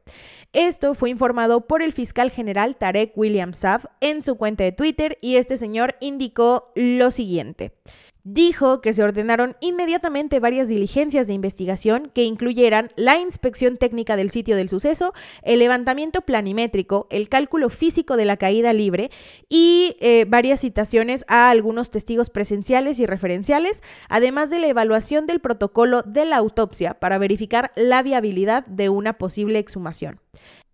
[0.52, 5.18] Esto fue informado por el fiscal general Tarek William Saab en su cuenta de Twitter
[5.20, 7.72] y este señor indicó lo siguiente.
[8.32, 14.30] Dijo que se ordenaron inmediatamente varias diligencias de investigación que incluyeran la inspección técnica del
[14.30, 15.12] sitio del suceso,
[15.42, 19.10] el levantamiento planimétrico, el cálculo físico de la caída libre
[19.48, 25.40] y eh, varias citaciones a algunos testigos presenciales y referenciales, además de la evaluación del
[25.40, 30.20] protocolo de la autopsia para verificar la viabilidad de una posible exhumación.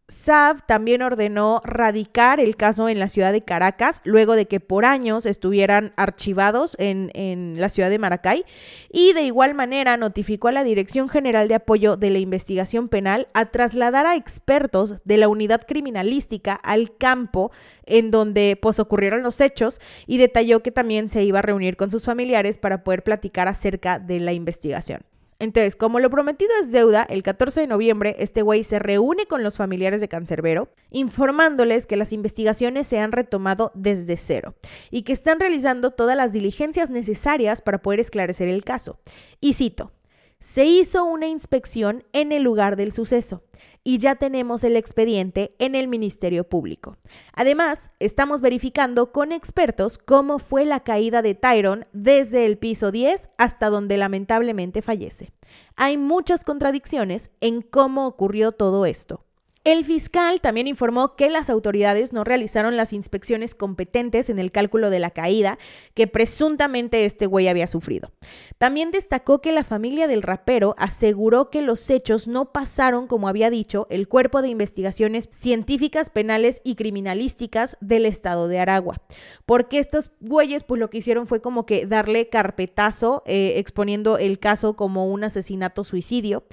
[0.09, 4.85] Saab también ordenó radicar el caso en la ciudad de Caracas, luego de que por
[4.85, 8.45] años estuvieran archivados en, en, la ciudad de Maracay,
[8.89, 13.27] y de igual manera notificó a la Dirección General de Apoyo de la Investigación Penal
[13.35, 17.51] a trasladar a expertos de la unidad criminalística al campo
[17.85, 21.91] en donde pues, ocurrieron los hechos y detalló que también se iba a reunir con
[21.91, 25.01] sus familiares para poder platicar acerca de la investigación.
[25.39, 29.43] Entonces, como lo prometido es deuda, el 14 de noviembre este güey se reúne con
[29.43, 34.55] los familiares de Cancerbero, informándoles que las investigaciones se han retomado desde cero
[34.91, 38.99] y que están realizando todas las diligencias necesarias para poder esclarecer el caso.
[39.41, 39.93] Y cito,
[40.41, 43.43] se hizo una inspección en el lugar del suceso
[43.83, 46.99] y ya tenemos el expediente en el Ministerio Público.
[47.33, 53.31] Además, estamos verificando con expertos cómo fue la caída de Tyron desde el piso 10
[53.39, 55.33] hasta donde lamentablemente fallece.
[55.77, 59.26] Hay muchas contradicciones en cómo ocurrió todo esto.
[59.67, 64.91] El fiscal también informó que las autoridades no realizaron las inspecciones competentes en el cálculo
[64.91, 65.59] de la caída
[65.93, 68.13] que presuntamente este güey había sufrido.
[68.59, 73.51] También destacó que la familia del rapero aseguró que los hechos no pasaron como había
[73.51, 79.03] dicho el Cuerpo de Investigaciones Científicas, Penales y Criminalísticas del estado de Aragua.
[79.47, 84.39] Porque estos güeyes pues lo que hicieron fue como que darle carpetazo eh, exponiendo el
[84.39, 86.45] caso como un asesinato-suicidio.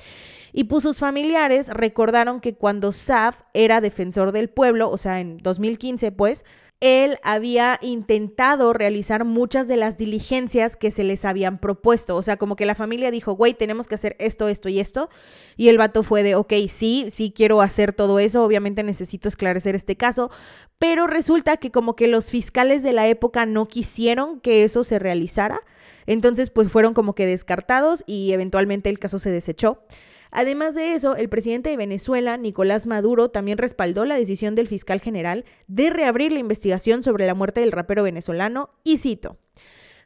[0.53, 5.37] Y pues sus familiares recordaron que cuando Saf era defensor del pueblo, o sea, en
[5.39, 6.45] 2015, pues,
[6.79, 12.17] él había intentado realizar muchas de las diligencias que se les habían propuesto.
[12.17, 15.09] O sea, como que la familia dijo, güey, tenemos que hacer esto, esto y esto.
[15.55, 18.43] Y el vato fue de, ok, sí, sí quiero hacer todo eso.
[18.43, 20.29] Obviamente necesito esclarecer este caso.
[20.77, 24.99] Pero resulta que como que los fiscales de la época no quisieron que eso se
[24.99, 25.61] realizara.
[26.05, 29.79] Entonces, pues fueron como que descartados y eventualmente el caso se desechó.
[30.35, 34.99] Además de eso, el presidente de Venezuela, Nicolás Maduro, también respaldó la decisión del fiscal
[34.99, 39.37] general de reabrir la investigación sobre la muerte del rapero venezolano y cito.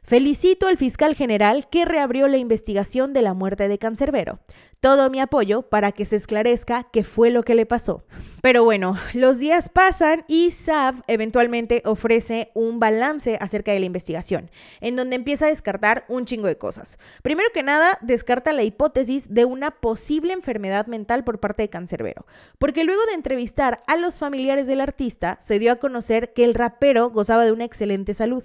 [0.02, 4.40] Felicito al fiscal general que reabrió la investigación de la muerte de Cancerbero.
[4.80, 8.04] Todo mi apoyo para que se esclarezca qué fue lo que le pasó.
[8.42, 14.52] Pero bueno, los días pasan y SAV eventualmente ofrece un balance acerca de la investigación,
[14.80, 16.96] en donde empieza a descartar un chingo de cosas.
[17.22, 22.24] Primero que nada, descarta la hipótesis de una posible enfermedad mental por parte de Cancerbero,
[22.58, 26.54] porque luego de entrevistar a los familiares del artista, se dio a conocer que el
[26.54, 28.44] rapero gozaba de una excelente salud.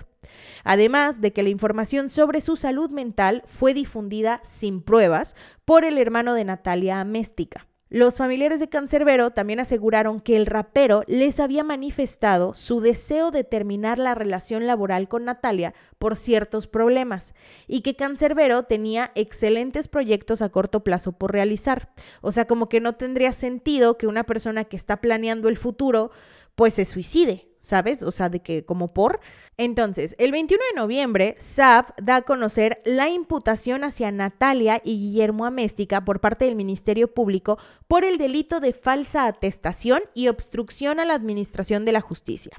[0.63, 5.97] Además de que la información sobre su salud mental fue difundida sin pruebas por el
[5.97, 7.67] hermano de Natalia Améstica.
[7.93, 13.43] Los familiares de Cancerbero también aseguraron que el rapero les había manifestado su deseo de
[13.43, 17.35] terminar la relación laboral con Natalia por ciertos problemas
[17.67, 21.93] y que Cancerbero tenía excelentes proyectos a corto plazo por realizar.
[22.21, 26.09] O sea, como que no tendría sentido que una persona que está planeando el futuro
[26.55, 27.52] pues se suicide.
[27.63, 28.03] ¿Sabes?
[28.03, 29.21] O sea, de que como por.
[29.55, 35.45] Entonces, el 21 de noviembre, SAF da a conocer la imputación hacia Natalia y Guillermo
[35.45, 41.05] Améstica por parte del Ministerio Público por el delito de falsa atestación y obstrucción a
[41.05, 42.51] la administración de la justicia.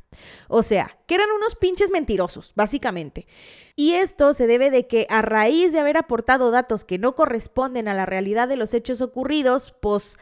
[0.48, 3.26] O sea, que eran unos pinches mentirosos, básicamente.
[3.76, 7.88] Y esto se debe de que a raíz de haber aportado datos que no corresponden
[7.88, 10.16] a la realidad de los hechos ocurridos, pues...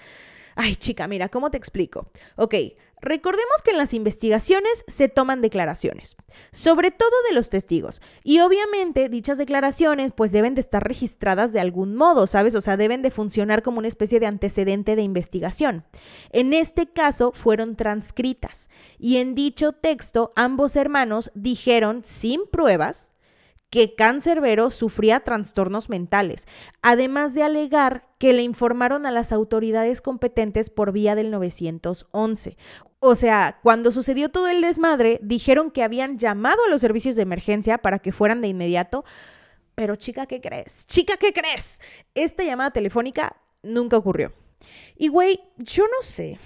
[0.54, 2.10] Ay, chica, mira, ¿cómo te explico?
[2.36, 2.54] Ok,
[3.02, 6.16] Recordemos que en las investigaciones se toman declaraciones,
[6.52, 11.58] sobre todo de los testigos, y obviamente dichas declaraciones pues deben de estar registradas de
[11.58, 12.54] algún modo, ¿sabes?
[12.54, 15.84] O sea, deben de funcionar como una especie de antecedente de investigación.
[16.30, 23.10] En este caso fueron transcritas, y en dicho texto ambos hermanos dijeron sin pruebas
[23.72, 26.46] que Cancerbero sufría trastornos mentales,
[26.82, 32.58] además de alegar que le informaron a las autoridades competentes por vía del 911.
[32.98, 37.22] O sea, cuando sucedió todo el desmadre, dijeron que habían llamado a los servicios de
[37.22, 39.06] emergencia para que fueran de inmediato.
[39.74, 40.87] Pero chica, ¿qué crees?
[40.87, 41.80] Chica, ¿qué crees?
[42.14, 44.35] Esta llamada telefónica nunca ocurrió.
[44.98, 46.38] Y güey, yo no sé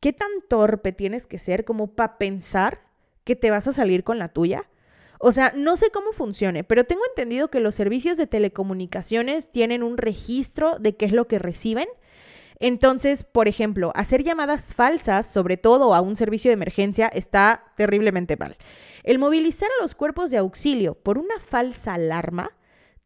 [0.00, 2.80] qué tan torpe tienes que ser como para pensar
[3.22, 4.66] que te vas a salir con la tuya.
[5.26, 9.82] O sea, no sé cómo funcione, pero tengo entendido que los servicios de telecomunicaciones tienen
[9.82, 11.88] un registro de qué es lo que reciben.
[12.60, 18.36] Entonces, por ejemplo, hacer llamadas falsas, sobre todo a un servicio de emergencia, está terriblemente
[18.36, 18.58] mal.
[19.02, 22.50] El movilizar a los cuerpos de auxilio por una falsa alarma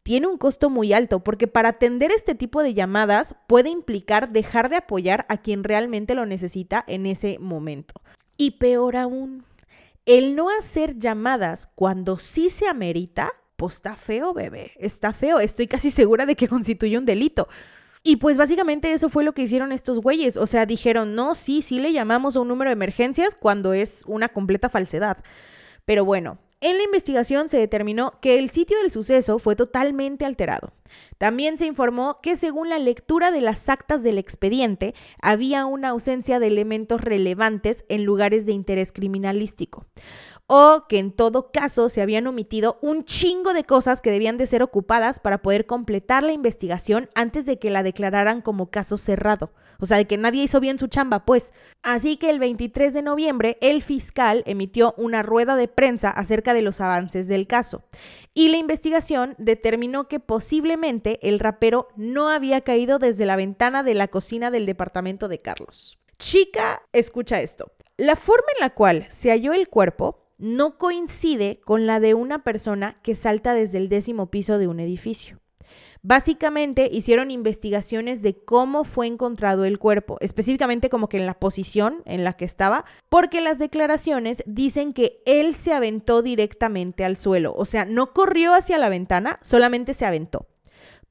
[0.03, 4.69] tiene un costo muy alto porque para atender este tipo de llamadas puede implicar dejar
[4.69, 7.93] de apoyar a quien realmente lo necesita en ese momento.
[8.35, 9.45] Y peor aún,
[10.05, 15.39] el no hacer llamadas cuando sí se amerita, pues está feo, bebé, está feo.
[15.39, 17.47] Estoy casi segura de que constituye un delito.
[18.01, 20.37] Y pues básicamente eso fue lo que hicieron estos güeyes.
[20.37, 24.03] O sea, dijeron, no, sí, sí le llamamos a un número de emergencias cuando es
[24.07, 25.17] una completa falsedad.
[25.85, 30.73] Pero bueno, en la investigación se determinó que el sitio del suceso fue totalmente alterado.
[31.17, 36.39] También se informó que según la lectura de las actas del expediente, había una ausencia
[36.39, 39.85] de elementos relevantes en lugares de interés criminalístico
[40.51, 44.47] o que en todo caso se habían omitido un chingo de cosas que debían de
[44.47, 49.51] ser ocupadas para poder completar la investigación antes de que la declararan como caso cerrado.
[49.79, 51.53] O sea, de que nadie hizo bien su chamba, pues.
[51.83, 56.63] Así que el 23 de noviembre el fiscal emitió una rueda de prensa acerca de
[56.63, 57.83] los avances del caso.
[58.33, 63.93] Y la investigación determinó que posiblemente el rapero no había caído desde la ventana de
[63.93, 65.99] la cocina del departamento de Carlos.
[66.17, 67.71] Chica, escucha esto.
[67.97, 72.43] La forma en la cual se halló el cuerpo no coincide con la de una
[72.43, 75.37] persona que salta desde el décimo piso de un edificio.
[76.01, 82.01] Básicamente hicieron investigaciones de cómo fue encontrado el cuerpo, específicamente como que en la posición
[82.05, 87.53] en la que estaba, porque las declaraciones dicen que él se aventó directamente al suelo,
[87.53, 90.47] o sea, no corrió hacia la ventana, solamente se aventó.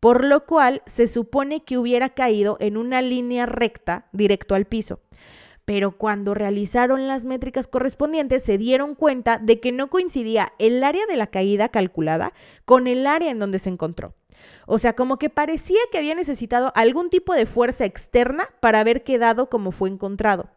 [0.00, 5.00] Por lo cual se supone que hubiera caído en una línea recta directo al piso
[5.68, 11.04] pero cuando realizaron las métricas correspondientes se dieron cuenta de que no coincidía el área
[11.04, 12.32] de la caída calculada
[12.64, 14.14] con el área en donde se encontró.
[14.64, 19.04] O sea, como que parecía que había necesitado algún tipo de fuerza externa para haber
[19.04, 20.48] quedado como fue encontrado.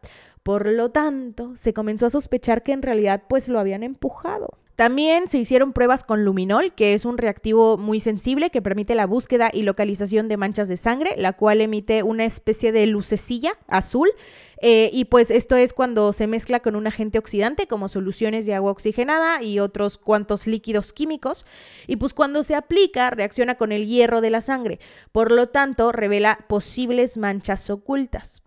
[0.42, 4.61] Por lo tanto, se comenzó a sospechar que en realidad pues lo habían empujado.
[4.76, 9.06] También se hicieron pruebas con luminol, que es un reactivo muy sensible que permite la
[9.06, 14.08] búsqueda y localización de manchas de sangre, la cual emite una especie de lucecilla azul.
[14.62, 18.54] Eh, y pues esto es cuando se mezcla con un agente oxidante como soluciones de
[18.54, 21.44] agua oxigenada y otros cuantos líquidos químicos.
[21.86, 24.78] Y pues cuando se aplica reacciona con el hierro de la sangre.
[25.10, 28.42] Por lo tanto, revela posibles manchas ocultas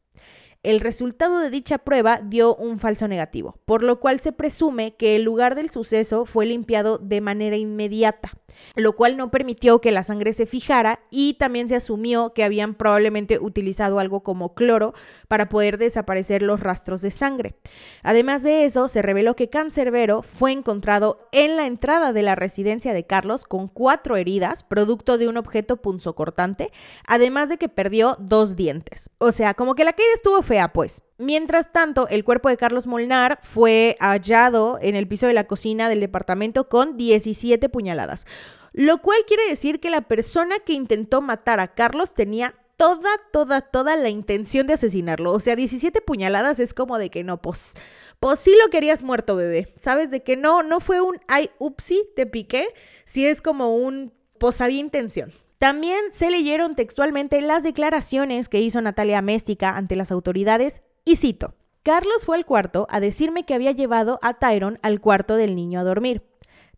[0.66, 5.16] el resultado de dicha prueba dio un falso negativo, por lo cual se presume que
[5.16, 8.32] el lugar del suceso fue limpiado de manera inmediata
[8.76, 12.76] lo cual no permitió que la sangre se fijara y también se asumió que habían
[12.76, 14.93] probablemente utilizado algo como cloro
[15.28, 17.56] para poder desaparecer los rastros de sangre.
[18.03, 22.93] Además de eso, se reveló que Cancerbero fue encontrado en la entrada de la residencia
[22.93, 26.72] de Carlos con cuatro heridas, producto de un objeto punzocortante,
[27.08, 29.10] además de que perdió dos dientes.
[29.18, 31.03] O sea, como que la caída estuvo fea, pues.
[31.18, 35.88] Mientras tanto, el cuerpo de Carlos Molnar fue hallado en el piso de la cocina
[35.88, 38.26] del departamento con 17 puñaladas,
[38.74, 43.61] lo cual quiere decir que la persona que intentó matar a Carlos tenía toda, toda,
[43.61, 45.32] toda la intención de asesinarlo.
[45.32, 47.74] O sea, 17 puñaladas es como de que no, pues,
[48.20, 49.74] pues sí lo querías muerto, bebé.
[49.78, 50.11] ¿Sabes?
[50.11, 52.68] De que no, no fue un ay, upsi, te piqué.
[53.05, 55.32] Sí es como un, pues había intención.
[55.57, 61.53] También se leyeron textualmente las declaraciones que hizo Natalia Méstica ante las autoridades y cito,
[61.84, 65.80] Carlos fue al cuarto a decirme que había llevado a Tyron al cuarto del niño
[65.80, 66.24] a dormir.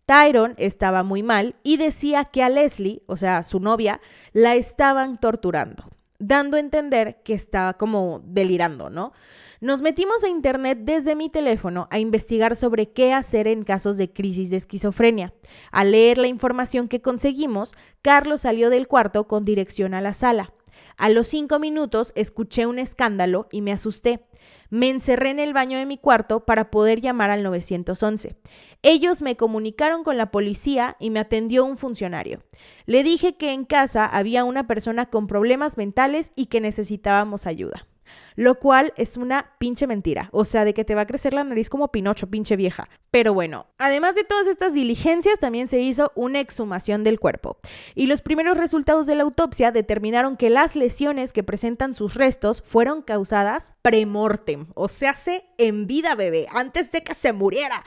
[0.05, 4.01] Tyron estaba muy mal y decía que a Leslie, o sea, su novia,
[4.33, 9.13] la estaban torturando, dando a entender que estaba como delirando, ¿no?
[9.59, 14.11] Nos metimos a internet desde mi teléfono a investigar sobre qué hacer en casos de
[14.11, 15.33] crisis de esquizofrenia.
[15.71, 20.53] Al leer la información que conseguimos, Carlos salió del cuarto con dirección a la sala.
[20.97, 24.25] A los cinco minutos escuché un escándalo y me asusté.
[24.71, 28.35] Me encerré en el baño de mi cuarto para poder llamar al 911.
[28.81, 32.43] Ellos me comunicaron con la policía y me atendió un funcionario.
[32.87, 37.87] Le dije que en casa había una persona con problemas mentales y que necesitábamos ayuda
[38.35, 41.43] lo cual es una pinche mentira, o sea, de que te va a crecer la
[41.43, 42.89] nariz como Pinocho, pinche vieja.
[43.11, 47.57] Pero bueno, además de todas estas diligencias, también se hizo una exhumación del cuerpo,
[47.95, 52.61] y los primeros resultados de la autopsia determinaron que las lesiones que presentan sus restos
[52.65, 57.83] fueron causadas premortem, o sea, se en vida, bebé, antes de que se muriera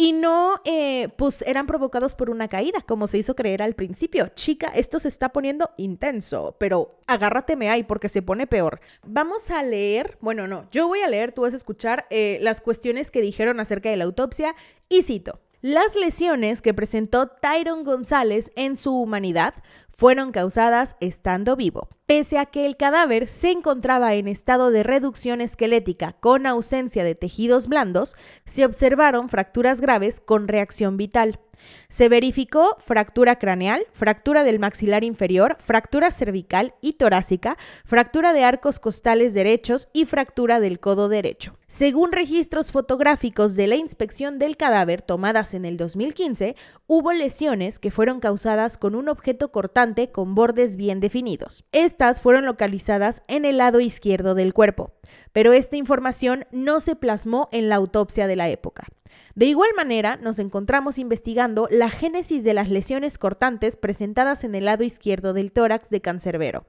[0.00, 4.28] y no, eh, pues eran provocados por una caída, como se hizo creer al principio.
[4.28, 8.80] Chica, esto se está poniendo intenso, pero agárrateme ahí porque se pone peor.
[9.04, 12.62] Vamos a leer, bueno, no, yo voy a leer, tú vas a escuchar eh, las
[12.62, 14.56] cuestiones que dijeron acerca de la autopsia
[14.88, 15.38] y cito.
[15.62, 19.52] Las lesiones que presentó Tyron González en su humanidad
[19.90, 25.42] fueron causadas estando vivo, pese a que el cadáver se encontraba en estado de reducción
[25.42, 31.40] esquelética con ausencia de tejidos blandos, se observaron fracturas graves con reacción vital.
[31.88, 38.78] Se verificó fractura craneal, fractura del maxilar inferior, fractura cervical y torácica, fractura de arcos
[38.78, 41.56] costales derechos y fractura del codo derecho.
[41.66, 46.56] Según registros fotográficos de la inspección del cadáver tomadas en el 2015,
[46.86, 51.64] hubo lesiones que fueron causadas con un objeto cortante con bordes bien definidos.
[51.72, 54.92] Estas fueron localizadas en el lado izquierdo del cuerpo,
[55.32, 58.86] pero esta información no se plasmó en la autopsia de la época.
[59.34, 64.64] De igual manera, nos encontramos investigando la génesis de las lesiones cortantes presentadas en el
[64.64, 66.66] lado izquierdo del tórax de Cancerbero,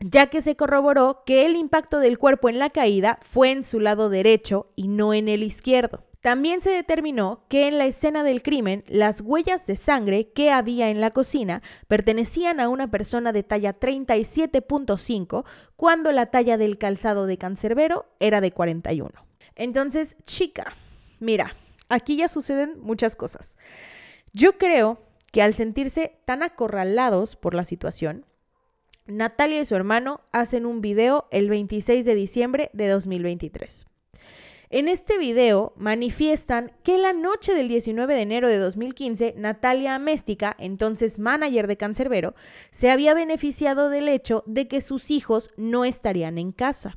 [0.00, 3.80] ya que se corroboró que el impacto del cuerpo en la caída fue en su
[3.80, 6.04] lado derecho y no en el izquierdo.
[6.20, 10.88] También se determinó que en la escena del crimen las huellas de sangre que había
[10.88, 15.44] en la cocina pertenecían a una persona de talla 37.5
[15.76, 19.10] cuando la talla del calzado de Cancerbero era de 41.
[19.54, 20.74] Entonces, chica,
[21.20, 21.54] mira,
[21.94, 23.56] aquí ya suceden muchas cosas.
[24.32, 25.00] Yo creo
[25.32, 28.26] que al sentirse tan acorralados por la situación,
[29.06, 33.86] Natalia y su hermano hacen un video el 26 de diciembre de 2023.
[34.70, 40.56] En este video manifiestan que la noche del 19 de enero de 2015, Natalia Améstica,
[40.58, 42.34] entonces manager de Cancerbero,
[42.70, 46.96] se había beneficiado del hecho de que sus hijos no estarían en casa.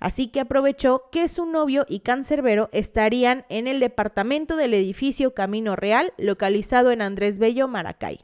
[0.00, 5.76] Así que aprovechó que su novio y Cancerbero estarían en el departamento del edificio Camino
[5.76, 8.20] Real, localizado en Andrés Bello, Maracay.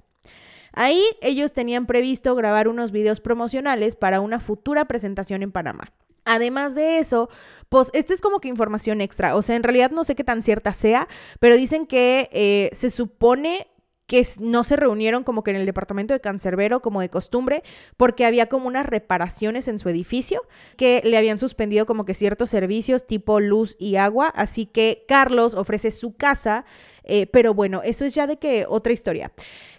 [0.72, 5.93] Ahí ellos tenían previsto grabar unos videos promocionales para una futura presentación en Panamá.
[6.24, 7.28] Además de eso,
[7.68, 10.43] pues esto es como que información extra, o sea, en realidad no sé qué tan
[10.43, 11.09] cierta sea,
[11.41, 13.66] pero dicen que eh, se supone
[14.11, 17.62] que no se reunieron como que en el departamento de Cancerbero como de costumbre,
[17.96, 20.42] porque había como unas reparaciones en su edificio
[20.76, 25.54] que le habían suspendido como que ciertos servicios tipo luz y agua, así que Carlos
[25.54, 26.64] ofrece su casa,
[27.04, 29.30] eh, pero bueno, eso es ya de que otra historia.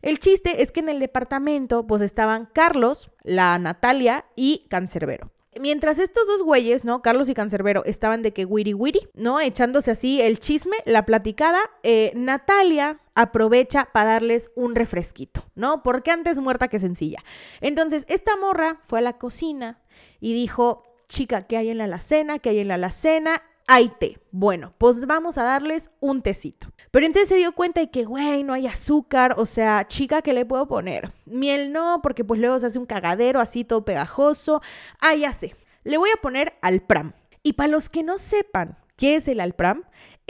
[0.01, 5.29] El chiste es que en el departamento pues estaban Carlos, la Natalia y Cancerbero.
[5.59, 7.01] Mientras estos dos güeyes, ¿no?
[7.01, 9.41] Carlos y Cancerbero, estaban de que wiri wiri, ¿no?
[9.41, 15.83] Echándose así el chisme, la platicada, eh, Natalia aprovecha para darles un refresquito, ¿no?
[15.83, 17.19] Porque antes muerta que sencilla.
[17.59, 19.81] Entonces, esta morra fue a la cocina
[20.21, 22.39] y dijo, chica, ¿qué hay en la alacena?
[22.39, 23.43] ¿Qué hay en la alacena?
[23.67, 24.19] Hay té.
[24.31, 26.67] Bueno, pues vamos a darles un tecito.
[26.91, 30.33] Pero entonces se dio cuenta de que, güey, no hay azúcar, o sea, chica, ¿qué
[30.33, 31.11] le puedo poner?
[31.25, 34.61] Miel no, porque pues luego se hace un cagadero así todo pegajoso.
[34.99, 37.13] Ah, ya sé, le voy a poner alpram.
[37.43, 39.83] Y para los que no sepan qué es el alpram,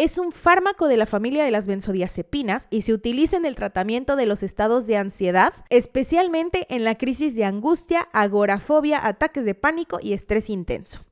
[0.04, 4.16] es un fármaco de la familia de las benzodiazepinas y se utiliza en el tratamiento
[4.16, 10.00] de los estados de ansiedad, especialmente en la crisis de angustia, agorafobia, ataques de pánico
[10.02, 11.06] y estrés intenso,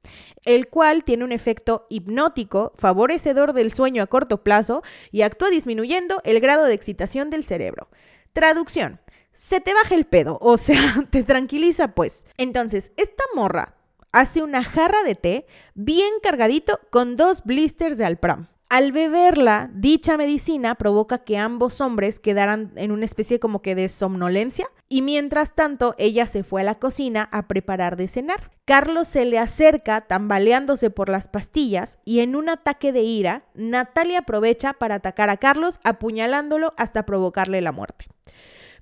[0.43, 4.81] el cual tiene un efecto hipnótico, favorecedor del sueño a corto plazo
[5.11, 7.89] y actúa disminuyendo el grado de excitación del cerebro.
[8.33, 8.99] Traducción.
[9.33, 12.25] Se te baja el pedo, o sea, te tranquiliza pues.
[12.37, 13.75] Entonces, esta morra
[14.11, 18.47] hace una jarra de té bien cargadito con dos blisters de Alpram.
[18.69, 23.89] Al beberla, dicha medicina provoca que ambos hombres quedaran en una especie como que de
[23.89, 28.51] somnolencia y mientras tanto ella se fue a la cocina a preparar de cenar.
[28.65, 34.19] Carlos se le acerca tambaleándose por las pastillas y en un ataque de ira, Natalia
[34.19, 38.05] aprovecha para atacar a Carlos apuñalándolo hasta provocarle la muerte.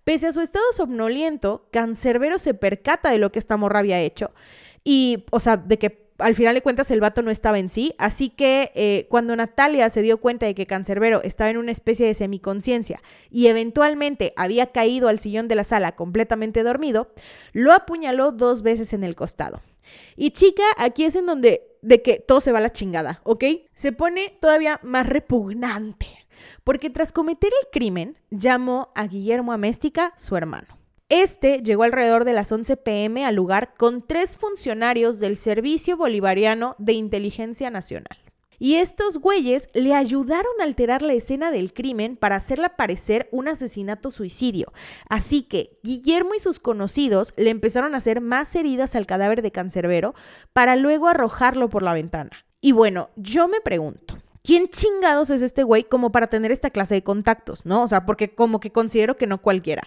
[0.04, 4.32] Pese a su estado somnoliento, Cancerbero se percata de lo que esta morra había hecho
[4.84, 7.94] y, o sea, de que al final de cuentas el vato no estaba en sí,
[7.98, 12.08] así que eh, cuando Natalia se dio cuenta de que Cancerbero estaba en una especie
[12.08, 17.12] de semiconciencia y eventualmente había caído al sillón de la sala completamente dormido,
[17.54, 19.62] lo apuñaló dos veces en el costado.
[20.16, 23.44] Y chica, aquí es en donde de que todo se va a la chingada, ¿ok?
[23.74, 26.08] Se pone todavía más repugnante,
[26.64, 30.77] porque tras cometer el crimen, llamó a Guillermo Améstica su hermano.
[31.10, 36.76] Este llegó alrededor de las 11 pm al lugar con tres funcionarios del Servicio Bolivariano
[36.80, 38.18] de Inteligencia Nacional.
[38.60, 43.48] Y estos güeyes le ayudaron a alterar la escena del crimen para hacerla parecer un
[43.48, 44.74] asesinato-suicidio.
[45.08, 49.52] Así que Guillermo y sus conocidos le empezaron a hacer más heridas al cadáver de
[49.52, 50.14] Cancerbero
[50.52, 52.46] para luego arrojarlo por la ventana.
[52.60, 54.18] Y bueno, yo me pregunto,
[54.48, 57.84] ¿quién chingados es este güey como para tener esta clase de contactos, no?
[57.84, 59.84] O sea, porque como que considero que no cualquiera.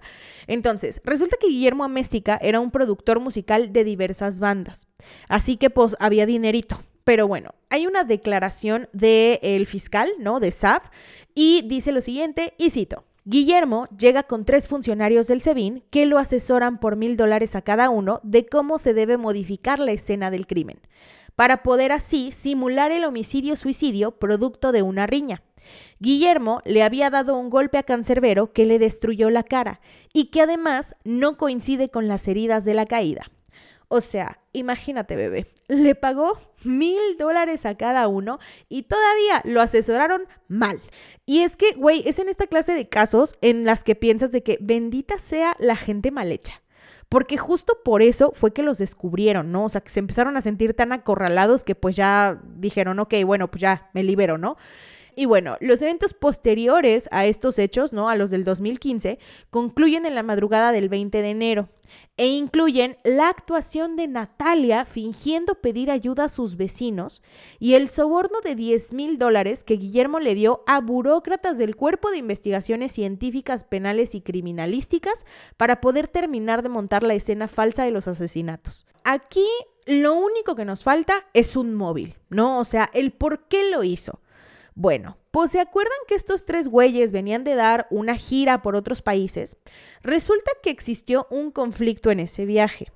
[0.47, 4.87] Entonces, resulta que Guillermo Améstica era un productor musical de diversas bandas.
[5.31, 6.79] Así que pues había dinerito.
[7.05, 10.41] Pero bueno, hay una declaración del fiscal, ¿no?
[10.41, 10.91] De SAF,
[11.35, 13.05] y dice lo siguiente, y cito.
[13.25, 17.89] Guillermo llega con tres funcionarios del SEBIN que lo asesoran por mil dólares a cada
[17.89, 20.81] uno de cómo se debe modificar la escena del crimen
[21.41, 25.43] para poder así simular el homicidio-suicidio producto de una riña.
[25.99, 29.81] Guillermo le había dado un golpe a Cancerbero que le destruyó la cara
[30.13, 33.31] y que además no coincide con las heridas de la caída.
[33.89, 38.39] O sea, imagínate, bebé, le pagó mil dólares a cada uno
[38.69, 40.83] y todavía lo asesoraron mal.
[41.25, 44.43] Y es que, güey, es en esta clase de casos en las que piensas de
[44.43, 46.61] que bendita sea la gente mal hecha
[47.11, 49.65] porque justo por eso fue que los descubrieron, ¿no?
[49.65, 53.51] O sea, que se empezaron a sentir tan acorralados que pues ya dijeron, ok, bueno,
[53.51, 54.57] pues ya me libero, ¿no?
[55.17, 58.09] Y bueno, los eventos posteriores a estos hechos, ¿no?
[58.09, 59.19] A los del 2015,
[59.51, 61.69] concluyen en la madrugada del 20 de enero
[62.17, 67.23] e incluyen la actuación de Natalia fingiendo pedir ayuda a sus vecinos
[67.59, 72.11] y el soborno de 10 mil dólares que Guillermo le dio a burócratas del Cuerpo
[72.11, 75.25] de Investigaciones Científicas Penales y Criminalísticas
[75.57, 78.87] para poder terminar de montar la escena falsa de los asesinatos.
[79.05, 79.47] Aquí
[79.87, 82.59] lo único que nos falta es un móvil, ¿no?
[82.59, 84.21] O sea, el por qué lo hizo.
[84.81, 89.03] Bueno, pues se acuerdan que estos tres güeyes venían de dar una gira por otros
[89.03, 89.59] países.
[90.03, 92.91] Resulta que existió un conflicto en ese viaje.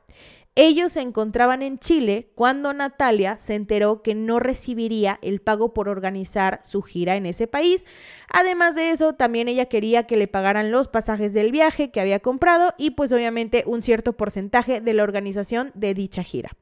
[0.55, 5.91] Ellos se encontraban en Chile cuando Natalia se enteró que no recibiría el pago por
[5.91, 7.85] organizar su gira en ese país.
[8.33, 12.21] Además de eso, también ella quería que le pagaran los pasajes del viaje que había
[12.21, 16.57] comprado y pues obviamente un cierto porcentaje de la organización de dicha gira.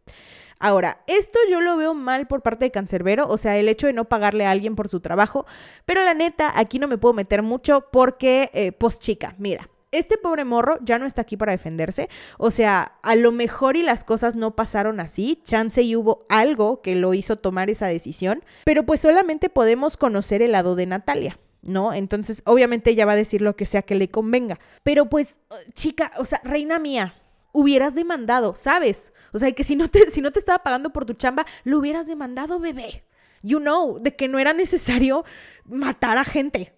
[0.62, 3.92] Ahora, esto yo lo veo mal por parte de Cancerbero, o sea, el hecho de
[3.92, 5.44] no pagarle a alguien por su trabajo,
[5.86, 10.18] pero la neta, aquí no me puedo meter mucho porque, eh, pues chica, mira, este
[10.18, 12.08] pobre morro ya no está aquí para defenderse.
[12.38, 15.40] O sea, a lo mejor y las cosas no pasaron así.
[15.42, 18.44] Chance y hubo algo que lo hizo tomar esa decisión.
[18.64, 21.38] Pero pues solamente podemos conocer el lado de Natalia.
[21.62, 21.92] ¿no?
[21.92, 24.58] Entonces, obviamente ella va a decir lo que sea que le convenga.
[24.82, 25.38] Pero pues,
[25.74, 27.14] chica, o sea, reina mía,
[27.53, 29.12] hubieras demandado, ¿sabes?
[29.32, 31.78] O sea, que si no te, si no te estaba pagando por tu chamba, lo
[31.78, 33.05] hubieras demandado, bebé.
[33.42, 35.24] You know, de que no era necesario
[35.64, 36.72] matar a gente.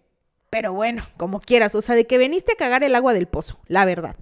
[0.51, 3.59] Pero bueno, como quieras, o sea, de que veniste a cagar el agua del pozo,
[3.67, 4.17] la verdad.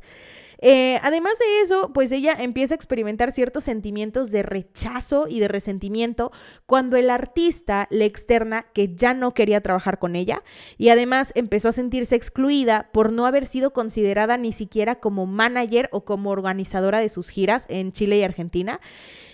[0.65, 5.49] Eh, además de eso, pues ella empieza a experimentar ciertos sentimientos de rechazo y de
[5.49, 6.31] resentimiento
[6.67, 10.45] cuando el artista le externa que ya no quería trabajar con ella
[10.79, 15.89] y además empezó a sentirse excluida por no haber sido considerada ni siquiera como manager
[15.91, 18.81] o como organizadora de sus giras en Chile y Argentina.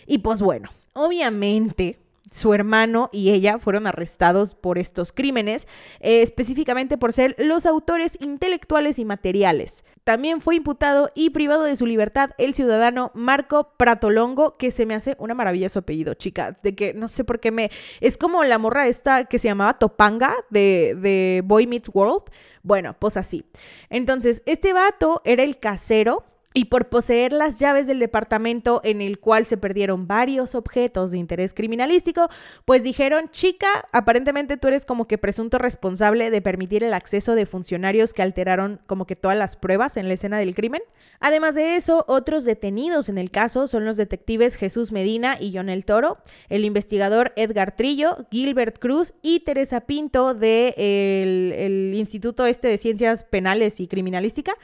[0.06, 1.98] Y pues bueno, obviamente
[2.32, 5.66] su hermano y ella fueron arrestados por estos crímenes,
[6.00, 9.84] eh, específicamente por ser los autores intelectuales y materiales.
[10.04, 14.94] También fue imputado y privado de su libertad el ciudadano Marco Pratolongo, que se me
[14.94, 17.70] hace una maravilla su apellido, chica, de que no sé por qué me...
[18.00, 22.22] Es como la morra esta que se llamaba Topanga de, de Boy Meets World.
[22.62, 23.44] Bueno, pues así.
[23.90, 26.24] Entonces, este vato era el casero
[26.58, 31.18] y por poseer las llaves del departamento en el cual se perdieron varios objetos de
[31.18, 32.28] interés criminalístico,
[32.64, 37.46] pues dijeron, chica, aparentemente tú eres como que presunto responsable de permitir el acceso de
[37.46, 40.82] funcionarios que alteraron como que todas las pruebas en la escena del crimen.
[41.20, 45.68] Además de eso, otros detenidos en el caso son los detectives Jesús Medina y John
[45.68, 52.46] El Toro, el investigador Edgar Trillo, Gilbert Cruz y Teresa Pinto del de el Instituto
[52.46, 54.56] Este de Ciencias Penales y Criminalística.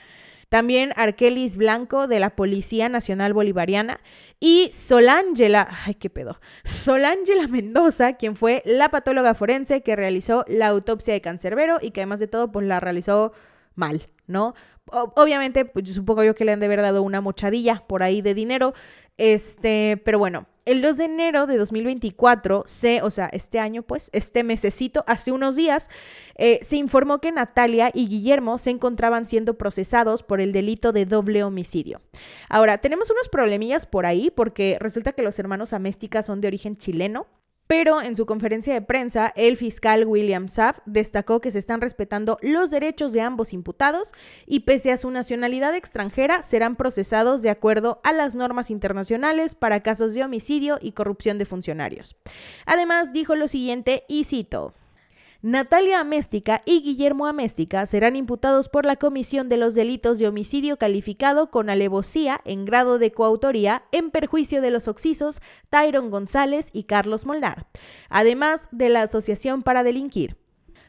[0.49, 4.01] También Arkelis Blanco de la Policía Nacional Bolivariana
[4.41, 10.69] y Solángela, ay qué pedo, Solángela Mendoza, quien fue la patóloga forense que realizó la
[10.69, 13.33] autopsia de Cancerbero y que además de todo pues la realizó
[13.75, 14.55] mal, ¿no?
[14.87, 18.35] Obviamente, pues supongo yo que le han de haber dado una mochadilla por ahí de
[18.35, 18.74] dinero,
[19.16, 24.11] este, pero bueno, el 2 de enero de 2024, se, o sea, este año, pues,
[24.12, 25.91] este mesecito, hace unos días,
[26.37, 31.05] eh, se informó que Natalia y Guillermo se encontraban siendo procesados por el delito de
[31.05, 32.01] doble homicidio.
[32.49, 36.76] Ahora, tenemos unos problemillas por ahí porque resulta que los hermanos Améstica son de origen
[36.76, 37.26] chileno.
[37.67, 42.39] Pero en su conferencia de prensa, el fiscal William Saff destacó que se están respetando
[42.43, 44.12] los derechos de ambos imputados
[44.47, 49.83] y pese a su nacionalidad extranjera, serán procesados de acuerdo a las normas internacionales para
[49.83, 52.17] casos de homicidio y corrupción de funcionarios.
[52.67, 54.75] Además, dijo lo siguiente, y cito,
[55.47, 60.79] Natalia Améstica y Guillermo Améstica serán imputados por la comisión de los delitos de homicidio
[60.79, 66.85] calificado con alevosía en grado de coautoría en perjuicio de los oxisos Tyron González y
[66.85, 67.67] Carlos Molnar,
[68.09, 70.39] además de la asociación para delinquir.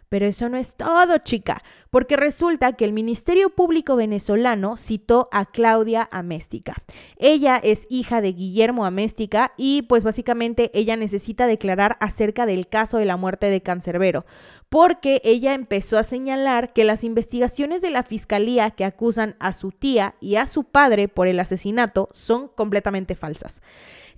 [0.09, 5.45] Pero eso no es todo, chica, porque resulta que el Ministerio Público venezolano citó a
[5.45, 6.75] Claudia Améstica.
[7.17, 12.97] Ella es hija de Guillermo Améstica y pues básicamente ella necesita declarar acerca del caso
[12.97, 14.25] de la muerte de Cancerbero,
[14.69, 19.71] porque ella empezó a señalar que las investigaciones de la fiscalía que acusan a su
[19.71, 23.61] tía y a su padre por el asesinato son completamente falsas.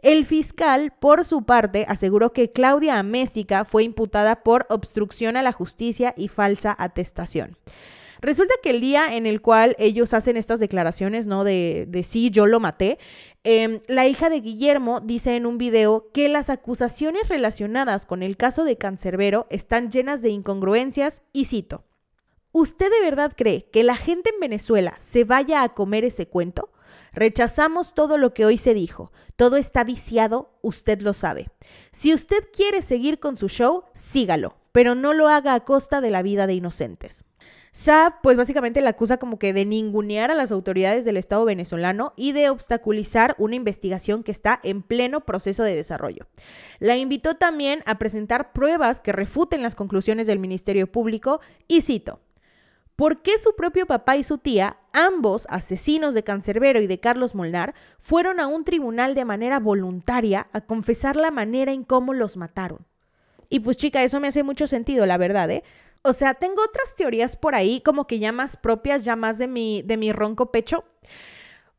[0.01, 5.51] El fiscal, por su parte, aseguró que Claudia Améstica fue imputada por obstrucción a la
[5.51, 7.57] justicia y falsa atestación.
[8.21, 11.43] Resulta que el día en el cual ellos hacen estas declaraciones, ¿no?
[11.43, 12.97] De, de sí, yo lo maté,
[13.43, 18.35] em, la hija de Guillermo dice en un video que las acusaciones relacionadas con el
[18.35, 21.83] caso de Cancerbero están llenas de incongruencias y cito.
[22.51, 26.71] ¿Usted de verdad cree que la gente en Venezuela se vaya a comer ese cuento?
[27.17, 29.11] Rechazamos todo lo que hoy se dijo.
[29.35, 31.49] Todo está viciado, usted lo sabe.
[31.91, 36.11] Si usted quiere seguir con su show, sígalo, pero no lo haga a costa de
[36.11, 37.25] la vida de inocentes.
[37.71, 42.13] Saab, pues básicamente la acusa como que de ningunear a las autoridades del Estado venezolano
[42.15, 46.27] y de obstaculizar una investigación que está en pleno proceso de desarrollo.
[46.77, 52.19] La invitó también a presentar pruebas que refuten las conclusiones del Ministerio Público y cito,
[52.97, 57.35] ¿Por qué su propio papá y su tía, ambos asesinos de Cancerbero y de Carlos
[57.35, 62.37] Molnar, fueron a un tribunal de manera voluntaria a confesar la manera en cómo los
[62.37, 62.87] mataron?
[63.49, 65.63] Y pues chica, eso me hace mucho sentido, la verdad, ¿eh?
[66.01, 69.47] O sea, tengo otras teorías por ahí, como que ya más propias, ya más de
[69.47, 70.83] mi, de mi ronco pecho,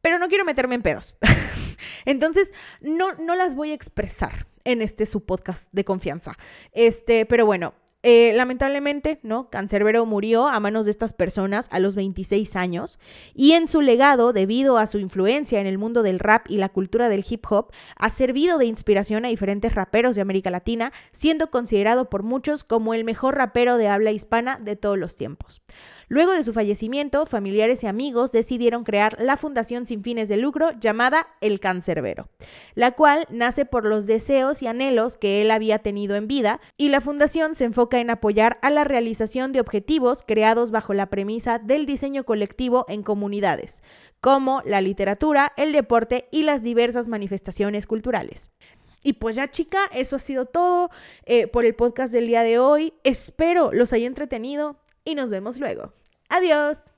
[0.01, 1.17] pero no quiero meterme en pedos.
[2.05, 6.37] Entonces, no, no las voy a expresar en este su podcast de confianza.
[6.71, 9.51] Este, pero bueno, eh, lamentablemente, ¿no?
[9.51, 13.01] Cancerbero murió a manos de estas personas a los 26 años
[13.35, 16.69] y en su legado, debido a su influencia en el mundo del rap y la
[16.69, 21.51] cultura del hip hop, ha servido de inspiración a diferentes raperos de América Latina, siendo
[21.51, 25.61] considerado por muchos como el mejor rapero de habla hispana de todos los tiempos.
[26.07, 30.71] Luego de su fallecimiento, familiares y amigos decidieron crear la fundación sin fines de lucro
[30.81, 32.29] llamada El Cancerbero,
[32.75, 36.89] la cual nace por los deseos y anhelos que él había tenido en vida y
[36.89, 37.65] la fundación se
[37.97, 43.03] en apoyar a la realización de objetivos creados bajo la premisa del diseño colectivo en
[43.03, 43.83] comunidades,
[44.21, 48.51] como la literatura, el deporte y las diversas manifestaciones culturales.
[49.03, 50.91] Y pues ya chica, eso ha sido todo
[51.25, 52.93] eh, por el podcast del día de hoy.
[53.05, 55.95] Espero los haya entretenido y nos vemos luego.
[56.29, 56.98] Adiós.